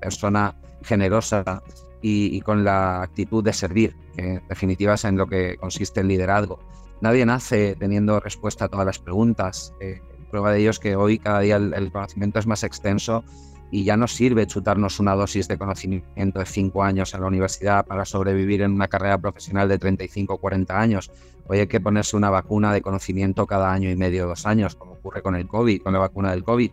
persona 0.00 0.54
generosa 0.82 1.62
y, 2.00 2.40
con 2.42 2.62
la 2.62 3.02
actitud 3.02 3.42
de 3.42 3.52
servir, 3.52 3.96
que 4.14 4.34
en 4.34 4.48
definitiva 4.48 4.94
es 4.94 5.04
en 5.04 5.16
lo 5.16 5.26
que 5.26 5.56
consiste 5.56 6.00
el 6.00 6.08
liderazgo. 6.08 6.60
Nadie 7.00 7.26
nace 7.26 7.74
teniendo 7.76 8.20
respuesta 8.20 8.66
a 8.66 8.68
todas 8.68 8.86
las 8.86 8.98
preguntas. 8.98 9.72
Eh, 9.80 10.00
prueba 10.30 10.52
de 10.52 10.60
ello 10.60 10.70
es 10.70 10.78
que 10.78 10.94
hoy 10.94 11.18
cada 11.18 11.40
día 11.40 11.56
el, 11.56 11.90
conocimiento 11.90 12.38
es 12.38 12.46
más 12.46 12.62
extenso 12.62 13.24
y 13.70 13.84
ya 13.84 13.96
no 13.96 14.08
sirve 14.08 14.46
chutarnos 14.46 14.98
una 15.00 15.14
dosis 15.14 15.48
de 15.48 15.58
conocimiento 15.58 16.38
de 16.38 16.46
cinco 16.46 16.82
años 16.82 17.14
en 17.14 17.20
la 17.20 17.26
universidad 17.26 17.86
para 17.86 18.04
sobrevivir 18.04 18.62
en 18.62 18.72
una 18.72 18.88
carrera 18.88 19.18
profesional 19.18 19.68
de 19.68 19.78
35 19.78 20.34
o 20.34 20.38
40 20.38 20.80
años. 20.80 21.10
Hoy 21.46 21.60
hay 21.60 21.66
que 21.66 21.80
ponerse 21.80 22.16
una 22.16 22.30
vacuna 22.30 22.72
de 22.72 22.82
conocimiento 22.82 23.46
cada 23.46 23.72
año 23.72 23.90
y 23.90 23.96
medio, 23.96 24.26
dos 24.26 24.46
años, 24.46 24.74
como 24.74 24.92
ocurre 24.92 25.22
con 25.22 25.34
el 25.34 25.46
COVID, 25.46 25.82
con 25.82 25.92
la 25.92 25.98
vacuna 25.98 26.30
del 26.30 26.44
COVID. 26.44 26.70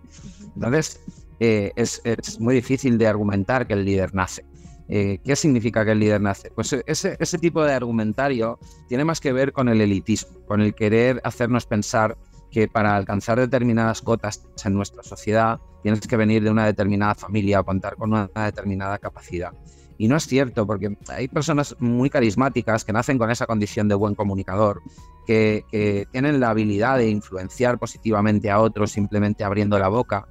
Entonces, 0.56 1.02
eh, 1.40 1.72
es, 1.76 2.40
muy 2.40 2.56
difícil 2.56 2.98
de 2.98 3.08
argumentar 3.08 3.68
que 3.68 3.74
el 3.74 3.86
líder 3.86 4.14
nace. 4.14 4.46
Eh, 4.88 5.20
¿Qué 5.24 5.36
significa 5.36 5.84
que 5.84 5.92
el 5.92 6.00
líder 6.00 6.22
nace? 6.22 6.52
Pues 6.52 6.74
ese, 6.86 7.18
ese 7.20 7.38
tipo 7.40 7.64
de 7.64 7.74
argumentario 7.74 8.60
tiene 8.88 9.04
más 9.04 9.20
que 9.20 9.34
ver 9.34 9.52
con 9.52 9.68
el 9.68 9.82
elitismo, 9.82 10.40
con 10.46 10.62
el 10.62 10.76
querer 10.76 11.22
hacernos 11.24 11.66
pensar 11.66 12.18
que 12.56 12.70
para 12.70 12.96
alcanzar 12.96 13.38
determinadas 13.38 14.02
cotas 14.02 14.48
en 14.64 14.74
nuestra 14.74 15.04
sociedad 15.04 15.60
tienes 15.84 16.00
que 16.00 16.16
venir 16.16 16.42
de 16.42 16.50
una 16.50 16.66
determinada 16.66 17.14
familia 17.14 17.60
o 17.60 17.66
contar 17.66 17.98
con 17.98 18.14
una 18.14 18.30
determinada 18.34 18.98
capacidad. 18.98 19.52
Y 19.98 20.08
no 20.08 20.16
es 20.16 20.26
cierto, 20.26 20.66
porque 20.66 20.98
hay 21.10 21.28
personas 21.28 21.76
muy 21.80 22.10
carismáticas 22.10 22.86
que 22.86 22.94
nacen 22.94 23.18
con 23.18 23.30
esa 23.30 23.46
condición 23.46 23.90
de 23.90 23.96
buen 23.96 24.16
comunicador, 24.16 24.82
que, 25.28 25.66
que, 25.70 26.08
tienen 26.14 26.40
la 26.40 26.52
habilidad 26.52 26.98
de 26.98 27.10
influenciar 27.10 27.78
positivamente 27.78 28.50
a 28.50 28.62
otros 28.62 28.90
simplemente 28.90 29.44
abriendo 29.44 29.78
la 29.78 29.90
boca. 29.90 30.26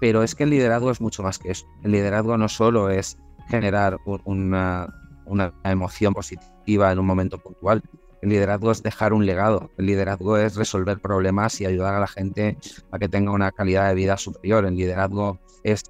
Pero 0.00 0.24
es 0.24 0.34
que 0.34 0.42
el 0.42 0.50
liderazgo 0.50 0.90
es 0.90 1.00
mucho 1.00 1.22
más 1.22 1.38
que 1.38 1.52
eso. 1.52 1.66
El 1.84 1.92
liderazgo 1.92 2.36
no 2.36 2.48
solo 2.48 2.90
es 2.90 3.16
generar 3.48 3.98
una, 4.24 4.92
una 5.24 5.54
emoción 5.62 6.14
positiva 6.14 6.90
en 6.90 6.98
un 6.98 7.06
momento 7.06 7.38
puntual, 7.38 7.80
el 8.24 8.30
liderazgo 8.30 8.72
es 8.72 8.82
dejar 8.82 9.12
un 9.12 9.26
legado, 9.26 9.70
el 9.76 9.84
liderazgo 9.84 10.38
es 10.38 10.56
resolver 10.56 10.98
problemas 10.98 11.60
y 11.60 11.66
ayudar 11.66 11.94
a 11.94 12.00
la 12.00 12.06
gente 12.06 12.56
a 12.90 12.98
que 12.98 13.06
tenga 13.06 13.32
una 13.32 13.52
calidad 13.52 13.86
de 13.86 13.94
vida 13.94 14.16
superior. 14.16 14.64
El 14.64 14.76
liderazgo 14.76 15.40
es 15.62 15.82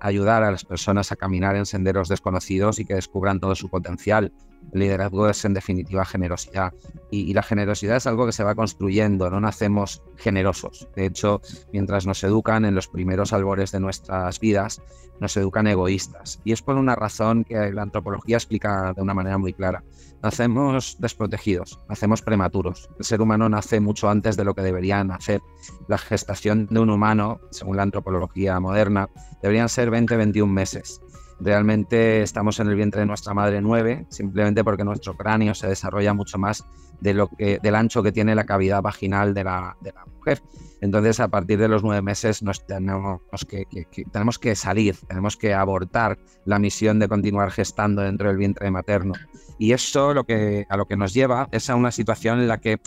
ayudar 0.00 0.42
a 0.42 0.50
las 0.50 0.64
personas 0.64 1.12
a 1.12 1.16
caminar 1.16 1.54
en 1.54 1.64
senderos 1.64 2.08
desconocidos 2.08 2.80
y 2.80 2.86
que 2.86 2.94
descubran 2.94 3.38
todo 3.38 3.54
su 3.54 3.68
potencial. 3.68 4.32
Liderazgo 4.72 5.28
es 5.28 5.44
en 5.44 5.54
definitiva 5.54 6.04
generosidad 6.04 6.72
y, 7.10 7.32
la 7.34 7.42
generosidad 7.42 7.96
es 7.96 8.06
algo 8.06 8.26
que 8.26 8.32
se 8.32 8.44
va 8.44 8.54
construyendo, 8.54 9.30
no 9.30 9.40
nacemos 9.40 10.02
generosos. 10.16 10.88
De 10.96 11.06
hecho, 11.06 11.40
mientras 11.72 12.06
nos 12.06 12.22
educan 12.24 12.64
en 12.64 12.74
los 12.74 12.88
primeros 12.88 13.32
albores 13.32 13.72
de 13.72 13.80
nuestras 13.80 14.40
vidas, 14.40 14.82
nos 15.20 15.36
educan 15.36 15.66
egoístas. 15.66 16.40
Y 16.44 16.52
es 16.52 16.62
por 16.62 16.76
una 16.76 16.94
razón 16.94 17.44
que 17.44 17.72
la 17.72 17.82
antropología 17.82 18.36
explica 18.36 18.92
de 18.94 19.02
una 19.02 19.14
manera 19.14 19.38
muy 19.38 19.52
clara. 19.52 19.84
Nacemos 20.22 20.96
desprotegidos, 20.98 21.78
nacemos 21.88 22.22
prematuros. 22.22 22.88
El 22.98 23.04
ser 23.04 23.20
humano 23.20 23.48
nace 23.48 23.80
mucho 23.80 24.08
antes 24.08 24.36
de 24.36 24.44
lo 24.44 24.54
que 24.54 24.62
debería 24.62 25.02
nacer. 25.04 25.40
La 25.88 25.98
gestación 25.98 26.66
de 26.70 26.80
un 26.80 26.90
humano, 26.90 27.40
según 27.50 27.76
la 27.76 27.82
antropología 27.82 28.58
moderna, 28.60 29.08
deberían 29.42 29.68
ser 29.68 29.90
20-21 29.90 30.46
meses. 30.48 31.00
Realmente 31.38 32.22
estamos 32.22 32.58
en 32.60 32.68
el 32.68 32.76
vientre 32.76 33.00
de 33.00 33.06
nuestra 33.06 33.34
madre 33.34 33.60
nueve, 33.60 34.06
simplemente 34.08 34.64
porque 34.64 34.84
nuestro 34.84 35.16
cráneo 35.16 35.54
se 35.54 35.66
desarrolla 35.68 36.14
mucho 36.14 36.38
más 36.38 36.64
de 37.00 37.12
lo 37.12 37.28
que, 37.28 37.58
del 37.62 37.74
ancho 37.74 38.02
que 38.02 38.12
tiene 38.12 38.34
la 38.34 38.44
cavidad 38.44 38.80
vaginal 38.80 39.34
de 39.34 39.44
la, 39.44 39.76
mujer. 40.16 40.42
Entonces, 40.80 41.20
a 41.20 41.28
partir 41.28 41.58
de 41.58 41.68
los 41.68 41.82
nueve 41.82 42.00
meses 42.00 42.42
nos 42.42 42.66
tenemos 42.66 43.20
que, 43.48 43.66
tenemos 44.12 44.38
que 44.38 44.54
salir, 44.54 44.96
tenemos 45.06 45.36
que 45.36 45.52
abortar 45.52 46.18
la 46.44 46.58
misión 46.58 46.98
de 46.98 47.08
continuar 47.08 47.50
gestando 47.50 48.02
dentro 48.02 48.28
del 48.28 48.38
vientre 48.38 48.70
materno. 48.70 49.14
Y 49.58 49.72
eso 49.72 50.14
lo 50.14 50.24
que, 50.24 50.66
a 50.68 50.76
lo 50.76 50.86
que 50.86 50.96
nos 50.96 51.12
lleva 51.12 51.48
es 51.52 51.68
a 51.68 51.76
una 51.76 51.90
situación 51.90 52.40
en 52.40 52.48
la 52.48 52.58
que 52.58 52.78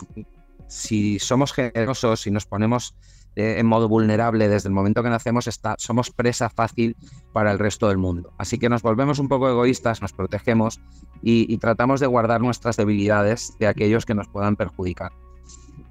si 0.70 1.18
somos 1.18 1.52
generosos, 1.52 2.26
y 2.26 2.30
nos 2.30 2.46
ponemos 2.46 2.94
en 3.36 3.66
modo 3.66 3.88
vulnerable 3.88 4.48
desde 4.48 4.68
el 4.68 4.74
momento 4.74 5.02
que 5.02 5.10
nacemos, 5.10 5.46
está, 5.46 5.74
somos 5.78 6.10
presa 6.10 6.50
fácil 6.50 6.96
para 7.32 7.52
el 7.52 7.58
resto 7.58 7.88
del 7.88 7.98
mundo. 7.98 8.32
Así 8.38 8.58
que 8.58 8.68
nos 8.68 8.82
volvemos 8.82 9.18
un 9.18 9.28
poco 9.28 9.48
egoístas, 9.48 10.02
nos 10.02 10.12
protegemos 10.12 10.80
y, 11.22 11.56
tratamos 11.58 12.00
de 12.00 12.06
guardar 12.06 12.40
nuestras 12.40 12.76
debilidades 12.76 13.54
de 13.58 13.66
aquellos 13.66 14.06
que 14.06 14.14
nos 14.14 14.28
puedan 14.28 14.56
perjudicar. 14.56 15.12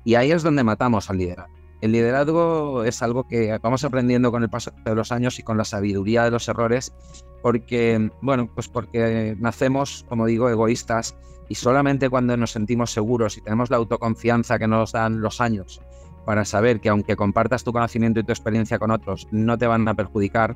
Y 0.04 0.16
ahí 0.16 0.32
es 0.32 0.44
donde 0.44 0.64
matamos 0.64 1.10
al 1.10 1.18
liderazgo. 1.18 1.54
El 1.82 1.94
liderazgo 1.94 2.84
es 2.84 3.02
algo 3.02 3.26
que 3.26 3.58
vamos 3.62 3.86
aprendiendo 3.86 4.32
con 4.32 4.44
el 4.44 4.50
paso 4.50 4.72
de 4.84 4.96
los 4.96 5.14
años 5.14 5.40
y 5.40 5.44
con 5.44 5.58
la 5.58 5.64
sabiduría 5.64 6.26
de 6.26 6.32
los 6.32 6.48
errores, 6.50 6.94
porque, 7.42 8.12
bueno, 8.22 8.50
pues 8.54 8.68
porque 8.68 9.38
nacemos, 9.40 10.06
como 10.10 10.26
digo, 10.26 10.50
egoístas 10.50 11.16
y 11.48 11.56
solamente 11.56 12.10
cuando 12.10 12.36
nos 12.36 12.52
sentimos 12.52 12.92
seguros 12.92 13.38
y 13.38 13.42
tenemos 13.42 13.70
la 13.70 13.78
autoconfianza 13.78 14.60
que 14.60 14.68
nos 14.68 14.92
dan 14.92 15.22
los 15.22 15.40
años 15.40 15.82
para 16.30 16.46
saber 16.46 16.80
que 16.80 16.90
aunque 16.90 17.16
compartas 17.16 17.64
tu 17.64 17.74
conocimiento 17.74 18.20
y 18.20 18.24
tu 18.24 18.32
experiencia 18.32 18.78
con 18.78 18.92
otros, 18.92 19.28
no 19.32 19.58
te 19.58 19.66
van 19.66 19.88
a 19.88 19.96
perjudicar, 19.96 20.56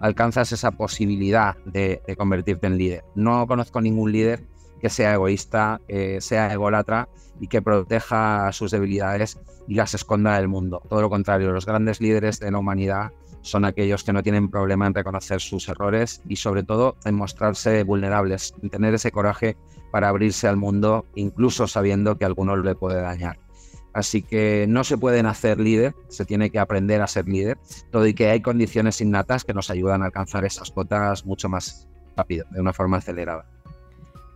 alcanzas 0.00 0.52
esa 0.52 0.72
posibilidad 0.72 1.56
de, 1.64 2.02
convertirte 2.18 2.66
en 2.66 2.76
líder. 2.76 3.04
No 3.14 3.46
conozco 3.46 3.80
ningún 3.80 4.12
líder 4.12 4.44
que 4.82 4.90
sea 4.90 5.14
egoísta, 5.14 5.80
sea 6.18 6.52
ególatra 6.52 7.08
y 7.40 7.48
que 7.48 7.62
proteja 7.62 8.52
sus 8.52 8.70
debilidades 8.70 9.40
y 9.66 9.76
las 9.76 9.94
esconda 9.94 10.36
del 10.36 10.46
mundo. 10.46 10.82
Todo 10.90 11.00
lo 11.00 11.08
contrario, 11.08 11.52
los 11.52 11.64
grandes 11.64 12.02
líderes 12.02 12.38
de 12.38 12.50
la 12.50 12.58
humanidad 12.58 13.10
son 13.40 13.64
aquellos 13.64 14.04
que 14.04 14.12
no 14.12 14.22
tienen 14.22 14.50
problema 14.50 14.86
en 14.86 14.92
reconocer 14.92 15.40
sus 15.40 15.70
errores 15.70 16.20
y 16.28 16.36
sobre 16.36 16.64
todo 16.64 16.96
en 17.06 17.14
mostrarse 17.14 17.82
vulnerables, 17.82 18.52
en 18.62 18.68
tener 18.68 18.92
ese 18.92 19.10
coraje 19.10 19.56
para 19.90 20.10
abrirse 20.10 20.48
al 20.48 20.58
mundo, 20.58 21.06
incluso 21.14 21.66
sabiendo 21.66 22.18
que 22.18 22.26
alguno 22.26 22.58
le 22.58 22.74
puede 22.74 23.00
dañar. 23.00 23.38
Así 23.94 24.22
que 24.22 24.66
no 24.68 24.82
se 24.82 24.98
pueden 24.98 25.24
hacer 25.26 25.60
líder, 25.60 25.94
se 26.08 26.24
tiene 26.24 26.50
que 26.50 26.58
aprender 26.58 27.00
a 27.00 27.06
ser 27.06 27.28
líder, 27.28 27.58
todo 27.92 28.06
y 28.06 28.12
que 28.12 28.28
hay 28.28 28.42
condiciones 28.42 29.00
innatas 29.00 29.44
que 29.44 29.54
nos 29.54 29.70
ayudan 29.70 30.02
a 30.02 30.06
alcanzar 30.06 30.44
esas 30.44 30.72
cotas 30.72 31.24
mucho 31.24 31.48
más 31.48 31.88
rápido, 32.16 32.44
de 32.50 32.60
una 32.60 32.72
forma 32.72 32.96
acelerada. 32.96 33.46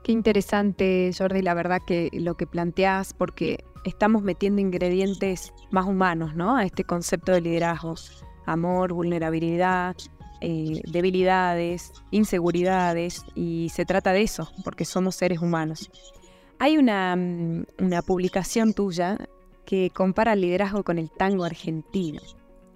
Qué 0.05 0.12
interesante, 0.12 1.11
Jordi, 1.17 1.43
la 1.43 1.55
verdad 1.55 1.81
que 1.85 2.09
lo 2.12 2.35
que 2.35 2.47
planteas, 2.47 3.12
porque 3.12 3.65
estamos 3.85 4.23
metiendo 4.23 4.61
ingredientes 4.61 5.53
más 5.73 5.87
humanos, 5.87 6.37
¿no? 6.37 6.57
A 6.57 6.65
este 6.65 6.85
concepto 6.85 7.33
de 7.33 7.41
liderazgo. 7.41 7.97
Amor, 8.47 8.93
vulnerabilidad, 8.93 9.97
eh, 10.41 10.81
debilidades, 10.87 11.93
inseguridades, 12.12 13.25
y 13.35 13.71
se 13.75 13.85
trata 13.85 14.12
de 14.12 14.23
eso, 14.23 14.50
porque 14.65 14.85
somos 14.85 15.17
seres 15.17 15.41
humanos. 15.41 15.91
Hay 16.61 16.79
una, 16.79 17.17
mm, 17.17 17.67
una 17.81 18.03
publicación 18.03 18.73
tuya 18.73 19.19
que 19.68 19.90
compara 19.90 20.32
el 20.32 20.40
liderazgo 20.40 20.82
con 20.82 20.98
el 20.98 21.10
tango 21.10 21.44
argentino. 21.44 22.22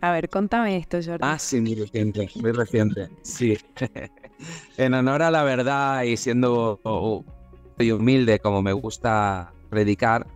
A 0.03 0.13
ver, 0.13 0.29
contame 0.29 0.77
esto, 0.77 0.99
Jordi. 1.03 1.21
Ah, 1.23 1.39
sí, 1.39 1.59
muy 1.59 1.75
reciente, 1.75 2.29
muy 2.35 2.53
reciente. 2.53 3.09
Sí. 3.23 3.57
en 4.77 4.93
honor 4.93 5.23
a 5.23 5.31
la 5.31 5.43
verdad 5.43 6.03
y 6.03 6.19
siendo 6.19 6.79
humilde 7.79 8.39
como 8.41 8.61
me 8.61 8.75
gusta 8.75 9.55
predicar, 9.71 10.27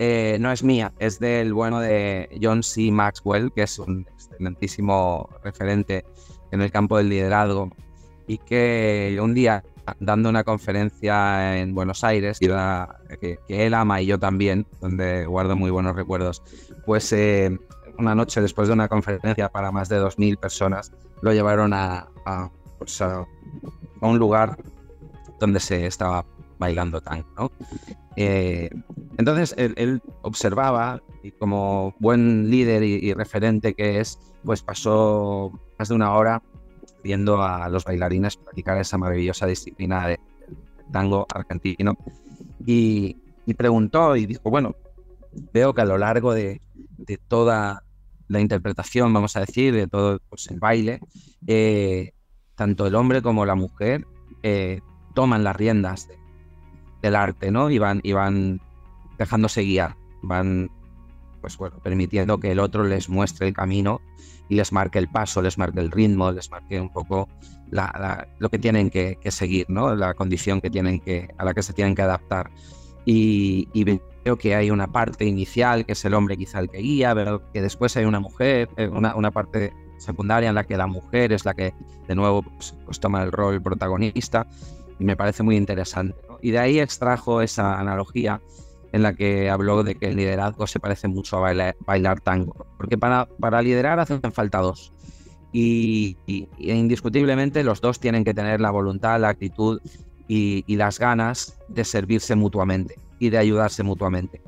eh, 0.00 0.38
no 0.40 0.50
es 0.50 0.64
mía, 0.64 0.92
es 0.98 1.20
del 1.20 1.54
bueno 1.54 1.78
de 1.78 2.28
John 2.42 2.64
C. 2.64 2.90
Maxwell, 2.90 3.52
que 3.52 3.62
es 3.62 3.78
un 3.78 4.04
excelentísimo 4.12 5.30
referente 5.44 6.04
en 6.50 6.62
el 6.62 6.72
campo 6.72 6.96
del 6.96 7.10
liderazgo 7.10 7.70
y 8.26 8.38
que 8.38 9.16
un 9.22 9.34
día 9.34 9.62
dando 9.98 10.28
una 10.28 10.44
conferencia 10.44 11.58
en 11.58 11.74
Buenos 11.74 12.04
Aires, 12.04 12.38
que, 12.38 13.38
él 13.48 13.74
ama 13.74 14.00
y 14.00 14.06
yo 14.06 14.18
también, 14.18 14.66
donde 14.80 15.26
guardo 15.26 15.56
muy 15.56 15.70
buenos 15.70 15.96
recuerdos, 15.96 16.42
pues 16.86 17.12
eh, 17.12 17.58
una 17.98 18.14
noche 18.14 18.40
después 18.40 18.68
de 18.68 18.74
una 18.74 18.88
conferencia 18.88 19.48
para 19.48 19.70
más 19.72 19.88
de 19.88 20.00
2.000 20.00 20.38
personas, 20.38 20.92
lo 21.20 21.32
llevaron 21.32 21.72
a, 21.72 22.08
pues, 22.78 23.00
a, 23.00 23.26
un 24.00 24.18
lugar 24.18 24.56
donde 25.38 25.60
se 25.60 25.86
estaba 25.86 26.24
bailando 26.58 27.00
tango. 27.00 27.26
¿no? 27.36 27.52
Eh, 28.16 28.70
entonces 29.18 29.54
él, 29.56 30.02
observaba 30.22 31.02
y 31.22 31.30
como 31.32 31.94
buen 31.98 32.50
líder 32.50 32.82
y, 32.82 33.12
referente 33.14 33.74
que 33.74 34.00
es, 34.00 34.18
pues 34.44 34.62
pasó 34.62 35.52
más 35.78 35.88
de 35.88 35.94
una 35.94 36.14
hora 36.14 36.42
viendo 37.02 37.42
a 37.42 37.68
los 37.68 37.84
bailarines 37.84 38.36
practicar 38.36 38.78
esa 38.78 38.98
maravillosa 38.98 39.46
disciplina 39.46 40.06
de 40.06 40.20
tango 40.92 41.26
argentino 41.34 41.96
y, 42.66 43.16
preguntó 43.56 44.16
y 44.16 44.26
dijo, 44.26 44.50
bueno, 44.50 44.76
veo 45.52 45.74
que 45.74 45.82
a 45.82 45.84
lo 45.84 45.98
largo 45.98 46.32
de, 46.32 46.60
toda 47.28 47.84
la 48.28 48.40
interpretación, 48.40 49.12
vamos 49.12 49.36
a 49.36 49.40
decir, 49.40 49.74
de 49.74 49.86
todo 49.88 50.20
pues, 50.28 50.48
el 50.50 50.58
baile, 50.58 51.00
eh, 51.46 52.12
tanto 52.54 52.86
el 52.86 52.94
hombre 52.94 53.20
como 53.20 53.44
la 53.44 53.54
mujer 53.54 54.06
eh, 54.42 54.80
toman 55.14 55.44
las 55.44 55.56
riendas 55.56 56.08
del 57.02 57.16
arte, 57.16 57.50
¿no? 57.50 57.70
Y 57.70 57.78
van, 57.78 58.00
y 58.02 58.12
van 58.12 58.60
dejándose 59.18 59.62
guiar, 59.62 59.96
van, 60.22 60.70
pues 61.42 61.58
bueno, 61.58 61.76
permitiendo 61.82 62.38
que 62.40 62.52
el 62.52 62.60
otro 62.60 62.84
les 62.84 63.10
muestre 63.10 63.48
el 63.48 63.52
camino 63.52 64.00
y 64.48 64.54
les 64.54 64.72
marque 64.72 64.98
el 64.98 65.08
paso, 65.08 65.42
les 65.42 65.58
marque 65.58 65.80
el 65.80 65.90
ritmo, 65.90 66.32
les 66.32 66.50
marque 66.50 66.80
un 66.80 66.88
poco 66.88 67.28
lo 68.38 68.48
que 68.48 68.58
tienen 68.58 68.90
que, 68.90 69.18
seguir, 69.30 69.66
¿no? 69.68 69.94
La 69.94 70.14
condición 70.14 70.60
que 70.60 70.70
tienen 70.70 71.00
que, 71.00 71.28
a 71.38 71.44
la 71.44 71.52
que 71.52 71.62
se 71.62 71.72
tienen 71.72 71.94
que 71.94 72.02
adaptar. 72.02 72.50
Y, 73.04 73.68
y, 73.72 73.84
veo 73.84 74.36
que 74.38 74.54
hay 74.54 74.70
una 74.70 74.86
parte 74.86 75.24
inicial, 75.24 75.84
que 75.84 75.92
es 75.92 76.04
el 76.04 76.14
hombre 76.14 76.36
quizá 76.36 76.60
el 76.60 76.70
que 76.70 76.78
guía, 76.78 77.14
pero 77.14 77.50
que 77.50 77.60
después 77.60 77.96
hay 77.96 78.04
una 78.04 78.20
mujer, 78.20 78.68
eh, 78.76 78.88
una, 78.88 79.16
una 79.16 79.32
parte 79.32 79.72
secundaria 79.98 80.48
en 80.48 80.54
la 80.54 80.64
que 80.64 80.76
la 80.76 80.86
mujer 80.86 81.32
es 81.32 81.44
la 81.44 81.54
que 81.54 81.74
de 82.06 82.14
nuevo 82.14 82.42
pues, 82.42 82.74
pues, 82.84 83.00
toma 83.00 83.22
el 83.22 83.32
rol 83.32 83.60
protagonista 83.62 84.46
y 84.98 85.04
me 85.04 85.16
parece 85.16 85.42
muy 85.42 85.56
interesante. 85.56 86.16
Y 86.42 86.50
de 86.50 86.58
ahí 86.58 86.78
extrajo 86.78 87.40
esa 87.40 87.80
analogía 87.80 88.40
en 88.92 89.02
la 89.02 89.14
que 89.14 89.50
habló 89.50 89.82
de 89.82 89.94
que 89.94 90.06
el 90.06 90.16
liderazgo 90.16 90.66
se 90.66 90.78
parece 90.78 91.08
mucho 91.08 91.38
a 91.44 91.74
bailar, 91.86 92.20
tango, 92.20 92.66
porque 92.76 92.98
para, 92.98 93.26
para, 93.40 93.62
liderar 93.62 93.98
hacen 93.98 94.20
falta 94.32 94.58
dos. 94.58 94.92
Y, 95.52 96.16
indiscutiblemente 96.58 97.64
los 97.64 97.80
dos 97.80 98.00
tienen 98.00 98.24
que 98.24 98.34
tener 98.34 98.60
la 98.60 98.70
voluntad, 98.70 99.20
la 99.20 99.30
actitud 99.30 99.80
y, 100.28 100.64
las 100.76 100.98
ganas 100.98 101.58
de 101.68 101.84
servirse 101.84 102.34
mutuamente 102.36 102.96
y 103.18 103.30
de 103.30 103.38
ayudarse 103.38 103.82
mutuamente. 103.82 104.42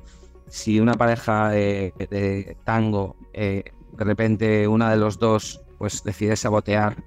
Si 0.48 0.78
una 0.78 0.94
pareja 0.94 1.48
de, 1.48 2.57
tango 2.64 3.16
eh, 3.33 3.64
de 3.96 4.04
repente 4.04 4.68
una 4.68 4.90
de 4.90 4.96
los 4.96 5.18
dos 5.18 5.62
pues 5.78 6.04
decide 6.04 6.37
sabotear 6.37 7.02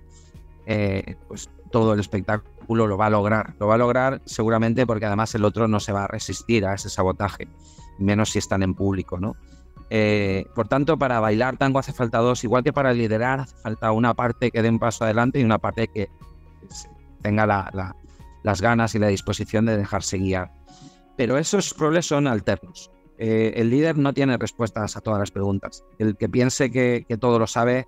eh, 0.65 1.15
pues 1.27 1.49
todo 1.71 1.93
el 1.93 1.99
espectáculo 1.99 2.56
lo 2.75 2.97
va 2.97 3.07
a 3.07 3.09
lograr. 3.09 3.55
Lo 3.59 3.67
va 3.67 3.75
a 3.75 3.77
lograr 3.77 4.21
seguramente 4.25 4.85
porque 4.85 5.05
además 5.05 5.33
el 5.35 5.45
otro 5.45 5.67
no 5.67 5.79
se 5.79 5.91
va 5.93 6.03
a 6.03 6.07
resistir 6.07 6.65
a 6.65 6.73
ese 6.73 6.89
sabotaje, 6.89 7.47
menos 7.99 8.31
si 8.31 8.39
están 8.39 8.63
en 8.63 8.73
público, 8.73 9.19
¿no? 9.19 9.35
Eh, 9.89 10.45
por 10.53 10.67
tanto, 10.67 10.97
para 10.97 11.19
bailar 11.19 11.57
tango 11.57 11.79
hace 11.79 11.93
falta 11.93 12.17
dos, 12.17 12.43
igual 12.43 12.63
que 12.63 12.73
para 12.73 12.93
liderar 12.93 13.41
hace 13.41 13.55
falta 13.57 13.91
una 13.91 14.13
parte 14.13 14.51
que 14.51 14.61
dé 14.61 14.69
un 14.69 14.79
paso 14.79 15.05
adelante 15.05 15.39
y 15.39 15.43
una 15.43 15.59
parte 15.59 15.87
que 15.87 16.09
tenga 17.21 17.45
las 18.43 18.61
ganas 18.61 18.95
y 18.95 18.99
la 18.99 19.07
disposición 19.07 19.65
de 19.65 19.77
dejarse 19.77 20.17
guiar. 20.17 20.51
Pero 21.15 21.37
esos 21.37 21.75
roles 21.77 22.05
son 22.05 22.27
alternos. 22.27 22.91
Eh, 23.17 23.53
el 23.55 23.69
líder 23.69 23.97
no 23.97 24.13
tiene 24.13 24.37
respuestas 24.37 24.95
a 24.95 25.01
todas 25.01 25.19
las 25.19 25.31
preguntas. 25.31 25.83
El 25.97 26.15
que 26.17 26.29
piense 26.29 26.69
que, 26.69 27.05
todo 27.19 27.39
lo 27.39 27.47
sabe, 27.47 27.87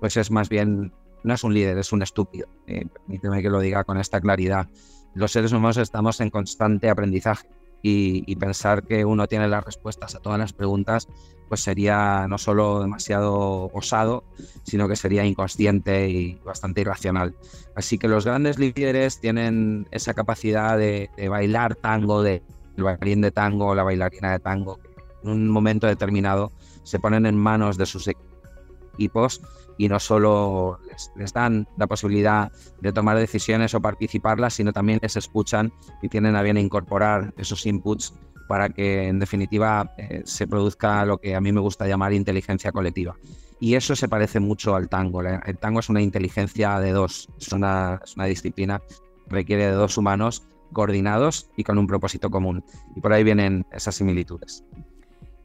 pues 0.00 0.16
es 0.16 0.30
más 0.30 0.48
bien, 0.48 0.92
no 1.24 1.34
es 1.34 1.42
un 1.42 1.52
líder, 1.52 1.78
es 1.78 1.92
un 1.92 2.02
estúpido. 2.02 2.48
Eh, 2.66 2.86
permíteme 2.86 3.42
que 3.42 3.50
lo 3.50 3.60
diga 3.60 3.84
con 3.84 3.98
esta 3.98 4.20
claridad. 4.20 4.68
Los 5.14 5.32
seres 5.32 5.52
humanos 5.52 5.76
estamos 5.78 6.20
en 6.20 6.30
constante 6.30 6.88
aprendizaje 6.88 7.48
y, 7.82 8.34
pensar 8.36 8.82
que 8.82 9.04
uno 9.04 9.26
tiene 9.26 9.46
las 9.46 9.62
respuestas 9.62 10.14
a 10.14 10.20
todas 10.20 10.38
las 10.38 10.52
preguntas, 10.54 11.06
pues 11.48 11.60
sería 11.60 12.26
no 12.28 12.38
solo 12.38 12.80
demasiado 12.80 13.70
osado, 13.74 14.24
sino 14.62 14.88
que 14.88 14.96
sería 14.96 15.24
inconsciente 15.26 16.08
y 16.08 16.34
bastante 16.44 16.80
irracional. 16.80 17.34
Así 17.76 17.98
que 17.98 18.08
los 18.08 18.24
grandes 18.24 18.58
líderes 18.58 19.20
tienen 19.20 19.86
esa 19.90 20.14
capacidad 20.14 20.78
de 20.78 21.10
bailar 21.28 21.74
tango, 21.74 22.22
de 22.22 22.42
el 22.76 22.84
bailarín 22.84 23.20
de 23.20 23.30
tango 23.30 23.74
la 23.74 23.82
bailarina 23.82 24.32
de 24.32 24.38
tango, 24.40 24.78
en 25.22 25.30
un 25.30 25.48
momento 25.48 25.86
determinado 25.86 26.52
se 26.82 26.98
ponen 26.98 27.26
en 27.26 27.36
manos 27.36 27.78
de 27.78 27.86
sus 27.86 28.08
equipos 28.08 29.40
y 29.78 29.88
no 29.88 29.98
solo 29.98 30.78
les, 31.16 31.32
dan 31.32 31.68
la 31.76 31.86
posibilidad 31.86 32.52
de 32.80 32.92
tomar 32.92 33.18
decisiones 33.18 33.74
o 33.74 33.80
participarlas, 33.80 34.54
sino 34.54 34.72
también 34.72 34.98
les 35.02 35.16
escuchan 35.16 35.72
y 36.02 36.08
tienen 36.08 36.36
a 36.36 36.42
bien 36.42 36.56
incorporar 36.56 37.34
esos 37.36 37.66
inputs 37.66 38.14
para 38.48 38.68
que 38.68 39.08
en 39.08 39.18
definitiva 39.18 39.94
eh, 39.96 40.22
se 40.24 40.46
produzca 40.46 41.04
lo 41.04 41.18
que 41.18 41.34
a 41.34 41.40
mí 41.40 41.52
me 41.52 41.60
gusta 41.60 41.86
llamar 41.86 42.12
inteligencia 42.12 42.72
colectiva. 42.72 43.16
Y 43.60 43.74
eso 43.74 43.96
se 43.96 44.08
parece 44.08 44.40
mucho 44.40 44.74
al 44.74 44.88
tango. 44.88 45.22
El 45.22 45.58
tango 45.58 45.80
es 45.80 45.88
una 45.88 46.02
inteligencia 46.02 46.78
de 46.80 46.92
dos, 46.92 47.28
es 47.40 47.52
una, 47.52 48.00
es 48.04 48.16
una 48.16 48.26
disciplina, 48.26 48.82
requiere 49.26 49.66
de 49.66 49.72
dos 49.72 49.96
humanos 49.96 50.46
coordinados 50.72 51.48
y 51.56 51.64
con 51.64 51.78
un 51.78 51.86
propósito 51.86 52.30
común. 52.30 52.64
Y 52.94 53.00
por 53.00 53.12
ahí 53.12 53.24
vienen 53.24 53.64
esas 53.72 53.94
similitudes. 53.94 54.64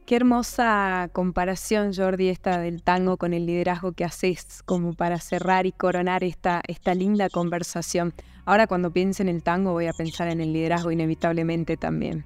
Qué 0.06 0.16
hermosa 0.16 1.08
comparación, 1.12 1.92
Jordi, 1.94 2.28
esta 2.28 2.58
del 2.58 2.82
tango 2.82 3.16
con 3.16 3.32
el 3.32 3.46
liderazgo 3.46 3.92
que 3.92 4.04
haces 4.04 4.62
como 4.64 4.94
para 4.94 5.18
cerrar 5.18 5.66
y 5.66 5.72
coronar 5.72 6.24
esta, 6.24 6.62
esta 6.66 6.94
linda 6.94 7.28
conversación. 7.28 8.12
Ahora 8.44 8.66
cuando 8.66 8.90
piense 8.90 9.22
en 9.22 9.28
el 9.28 9.42
tango 9.42 9.72
voy 9.72 9.86
a 9.86 9.92
pensar 9.92 10.28
en 10.28 10.40
el 10.40 10.52
liderazgo 10.52 10.90
inevitablemente 10.90 11.76
también. 11.76 12.24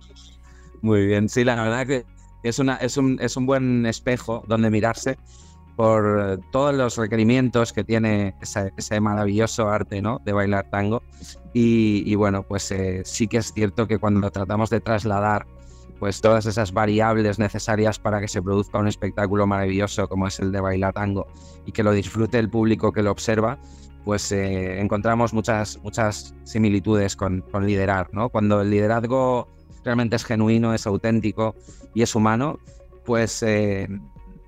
Muy 0.80 1.06
bien, 1.06 1.28
sí, 1.28 1.44
la 1.44 1.56
verdad 1.56 1.86
que 1.86 2.04
es, 2.42 2.58
una, 2.58 2.76
es, 2.76 2.96
un, 2.96 3.18
es 3.20 3.36
un 3.36 3.46
buen 3.46 3.84
espejo 3.84 4.44
donde 4.46 4.70
mirarse 4.70 5.18
por 5.76 6.40
todos 6.52 6.74
los 6.74 6.96
requerimientos 6.96 7.72
que 7.72 7.84
tiene 7.84 8.34
ese, 8.40 9.00
maravilloso 9.00 9.68
arte 9.68 10.00
¿no? 10.00 10.20
de 10.24 10.32
bailar 10.32 10.70
tango. 10.70 11.02
Y, 11.52 12.14
bueno, 12.16 12.42
pues 12.42 12.70
eh, 12.72 13.02
sí 13.04 13.28
que 13.28 13.38
es 13.38 13.52
cierto 13.52 13.86
que 13.86 13.98
cuando 13.98 14.30
tratamos 14.30 14.70
de 14.70 14.80
trasladar 14.80 15.46
pues 15.98 16.20
todas 16.20 16.46
esas 16.46 16.72
variables 16.72 17.38
necesarias 17.38 17.98
para 17.98 18.20
que 18.20 18.28
se 18.28 18.42
produzca 18.42 18.78
un 18.78 18.88
espectáculo 18.88 19.46
maravilloso 19.46 20.08
como 20.08 20.26
es 20.26 20.38
el 20.40 20.52
de 20.52 20.60
bailar 20.60 20.92
tango 20.92 21.26
y 21.66 21.72
que 21.72 21.82
lo 21.82 21.92
disfrute 21.92 22.38
el 22.38 22.50
público 22.50 22.92
que 22.92 23.02
lo 23.02 23.10
observa, 23.10 23.58
pues 24.04 24.30
eh, 24.32 24.80
encontramos 24.80 25.32
muchas, 25.32 25.78
muchas 25.82 26.34
similitudes 26.44 27.16
con, 27.16 27.40
con 27.40 27.66
liderar. 27.66 28.08
¿no? 28.12 28.28
Cuando 28.28 28.60
el 28.60 28.70
liderazgo 28.70 29.48
realmente 29.84 30.16
es 30.16 30.24
genuino, 30.24 30.74
es 30.74 30.86
auténtico 30.86 31.54
y 31.94 32.02
es 32.02 32.14
humano, 32.14 32.58
pues 33.04 33.42
eh, 33.42 33.88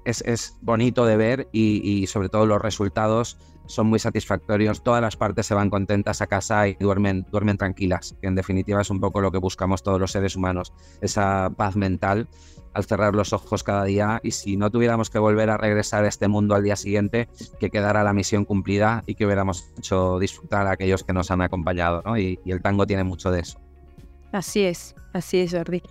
es, 0.05 0.57
bonito 0.61 1.05
de 1.05 1.17
ver 1.17 1.49
y, 1.53 2.07
sobre 2.07 2.29
todo 2.29 2.47
los 2.47 2.61
resultados 2.61 3.39
son 3.66 3.87
muy 3.87 3.98
satisfactorios. 3.98 4.83
Todas 4.83 5.02
las 5.02 5.16
partes 5.16 5.46
se 5.46 5.55
van 5.55 5.70
contentas 5.70 6.20
a 6.22 6.26
casa 6.26 6.68
y 6.68 6.74
duermen, 6.74 7.26
duermen 7.31 7.57
tranquilas, 7.57 8.16
en 8.22 8.35
definitiva 8.35 8.81
es 8.81 8.90
un 8.90 9.00
poco 9.00 9.20
lo 9.20 9.31
que 9.31 9.38
buscamos 9.38 9.83
todos 9.83 10.00
los 10.00 10.12
seres 10.12 10.37
humanos, 10.37 10.72
esa 11.00 11.50
paz 11.57 11.76
mental 11.76 12.29
al 12.74 12.85
cerrar 12.85 13.14
los 13.14 13.33
ojos 13.33 13.64
cada 13.64 13.85
día 13.85 14.20
y 14.22 14.33
si 14.33 14.59
no 14.59 14.70
tuviéramos 14.70 15.09
que 15.09 15.18
volver 15.18 15.48
a 15.48 15.57
regresar 15.57 16.05
a 16.05 16.09
este 16.09 16.29
mundo 16.29 16.55
al 16.55 16.62
día 16.62 16.76
siguiente, 16.76 17.26
que 17.59 17.70
quedara 17.70 18.05
la 18.05 18.12
misión 18.12 18.44
cumplida 18.44 19.02
y 19.07 19.14
que 19.14 19.24
hubiéramos 19.24 19.72
hecho 19.79 20.18
disfrutar 20.18 20.66
a 20.66 20.72
aquellos 20.72 21.02
que 21.02 21.14
nos 21.14 21.31
han 21.31 21.40
acompañado. 21.40 22.02
y 22.18 22.38
el 22.44 22.61
tango 22.61 22.87
tiene 22.87 23.02
mucho 23.02 23.31
de 23.31 23.40
eso. 23.40 23.59
Así 24.33 24.62
es, 24.64 24.94
así 25.14 25.38
es, 25.38 25.52
Jordi. 25.52 25.83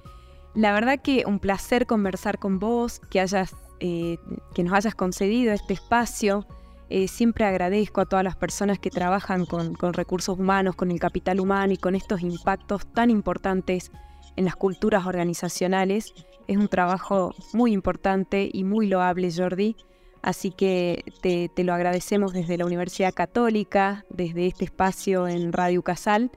La 0.53 0.71
verdad 0.71 0.99
que 1.01 1.23
un 1.25 1.39
placer 1.39 1.85
conversar 1.85 2.39
con 2.39 2.59
vos, 2.59 2.99
que, 3.09 3.19
hayas, 3.19 3.55
eh, 3.79 4.17
que 4.53 4.63
nos 4.63 4.73
hayas 4.73 4.95
concedido 4.95 5.51
este 5.53 5.73
espacio. 5.73 6.45
Eh, 6.89 7.07
siempre 7.07 7.45
agradezco 7.45 8.01
a 8.01 8.05
todas 8.05 8.23
las 8.23 8.35
personas 8.35 8.79
que 8.79 8.89
trabajan 8.89 9.45
con, 9.45 9.75
recursos 9.93 10.37
humanos, 10.37 10.75
con 10.75 10.91
el 10.91 10.99
capital 10.99 11.39
humano 11.39 11.73
y 11.73 11.77
con 11.77 11.95
estos 11.95 12.21
impactos 12.21 12.85
tan 12.93 13.09
importantes 13.09 13.91
en 14.35 14.45
las 14.45 14.55
culturas 14.55 15.05
organizacionales. 15.05 16.13
Es 16.47 16.57
un 16.57 16.67
trabajo 16.67 17.33
muy 17.53 17.73
importante 17.73 18.49
y 18.51 18.63
muy 18.63 18.87
loable, 18.87 19.31
Jordi. 19.35 19.75
Así 20.21 20.51
que 20.51 21.03
te, 21.21 21.49
te 21.49 21.63
lo 21.63 21.73
agradecemos 21.73 22.33
desde 22.33 22.57
la 22.57 22.65
Universidad 22.65 23.13
Católica, 23.13 24.05
desde 24.09 24.47
este 24.47 24.65
espacio 24.65 25.27
en 25.27 25.53
Radio 25.53 25.83
Casal 25.83 26.31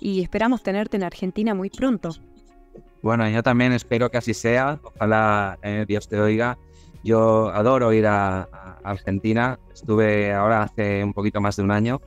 y 0.00 0.20
esperamos 0.20 0.62
tenerte 0.62 0.96
en 0.96 1.04
Argentina 1.04 1.54
muy 1.54 1.70
pronto. 1.70 2.10
Bueno, 3.02 3.28
yo 3.28 3.42
también 3.42 3.72
espero 3.72 4.10
que 4.10 4.18
así 4.18 4.34
sea. 4.34 4.80
Ojalá 4.82 5.58
eh, 5.62 5.84
Dios 5.86 6.08
te 6.08 6.20
oiga. 6.20 6.58
Yo 7.04 7.48
adoro 7.48 7.92
ir 7.92 8.06
a, 8.06 8.48
Argentina. 8.84 9.58
Estuve 9.72 10.32
ahora 10.32 10.62
hace 10.62 11.04
un 11.04 11.12
poquito 11.12 11.40
más 11.40 11.56
de 11.56 11.62
un 11.62 11.70
año 11.70 12.00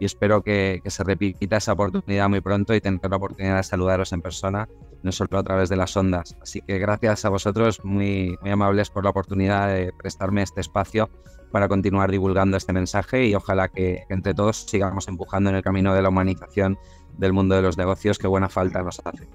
y 0.00 0.04
espero 0.04 0.42
que, 0.42 0.80
se 0.86 1.04
repita 1.04 1.56
esa 1.56 1.72
oportunidad 1.72 2.28
muy 2.28 2.40
pronto 2.40 2.74
y 2.74 2.80
tener 2.80 3.00
la 3.08 3.16
oportunidad 3.16 3.56
de 3.56 3.62
saludaros 3.62 4.12
en 4.12 4.22
persona, 4.22 4.68
no 5.02 5.12
solo 5.12 5.38
a 5.38 5.42
través 5.42 5.68
de 5.68 5.76
las 5.76 5.96
ondas. 5.96 6.36
Así 6.40 6.60
que 6.60 6.78
gracias 6.78 7.24
a 7.24 7.28
vosotros, 7.28 7.84
muy, 7.84 8.36
muy 8.40 8.50
amables 8.50 8.90
por 8.90 9.04
la 9.04 9.10
oportunidad 9.10 9.68
de 9.68 9.92
prestarme 9.92 10.42
este 10.42 10.60
espacio 10.60 11.10
para 11.50 11.68
continuar 11.68 12.10
divulgando 12.10 12.56
este 12.56 12.72
mensaje 12.72 13.26
y 13.26 13.34
ojalá 13.34 13.68
que 13.68 14.04
entre 14.08 14.34
todos 14.34 14.66
sigamos 14.68 15.08
empujando 15.08 15.50
en 15.50 15.56
el 15.56 15.62
camino 15.62 15.94
de 15.94 16.02
la 16.02 16.10
humanización 16.10 16.78
del 17.16 17.32
mundo 17.32 17.56
de 17.56 17.62
los 17.62 17.76
negocios 17.76 18.18
que 18.18 18.26
buena 18.26 18.48
falta 18.48 18.82
nos 18.82 19.00
hace. 19.04 19.26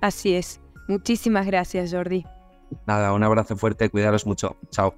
Así 0.00 0.34
es. 0.34 0.60
Muchísimas 0.88 1.46
gracias, 1.46 1.92
Jordi. 1.92 2.24
Nada, 2.86 3.12
un 3.12 3.22
abrazo 3.22 3.56
fuerte, 3.56 3.88
cuidaros 3.88 4.26
mucho. 4.26 4.56
Chao. 4.70 4.94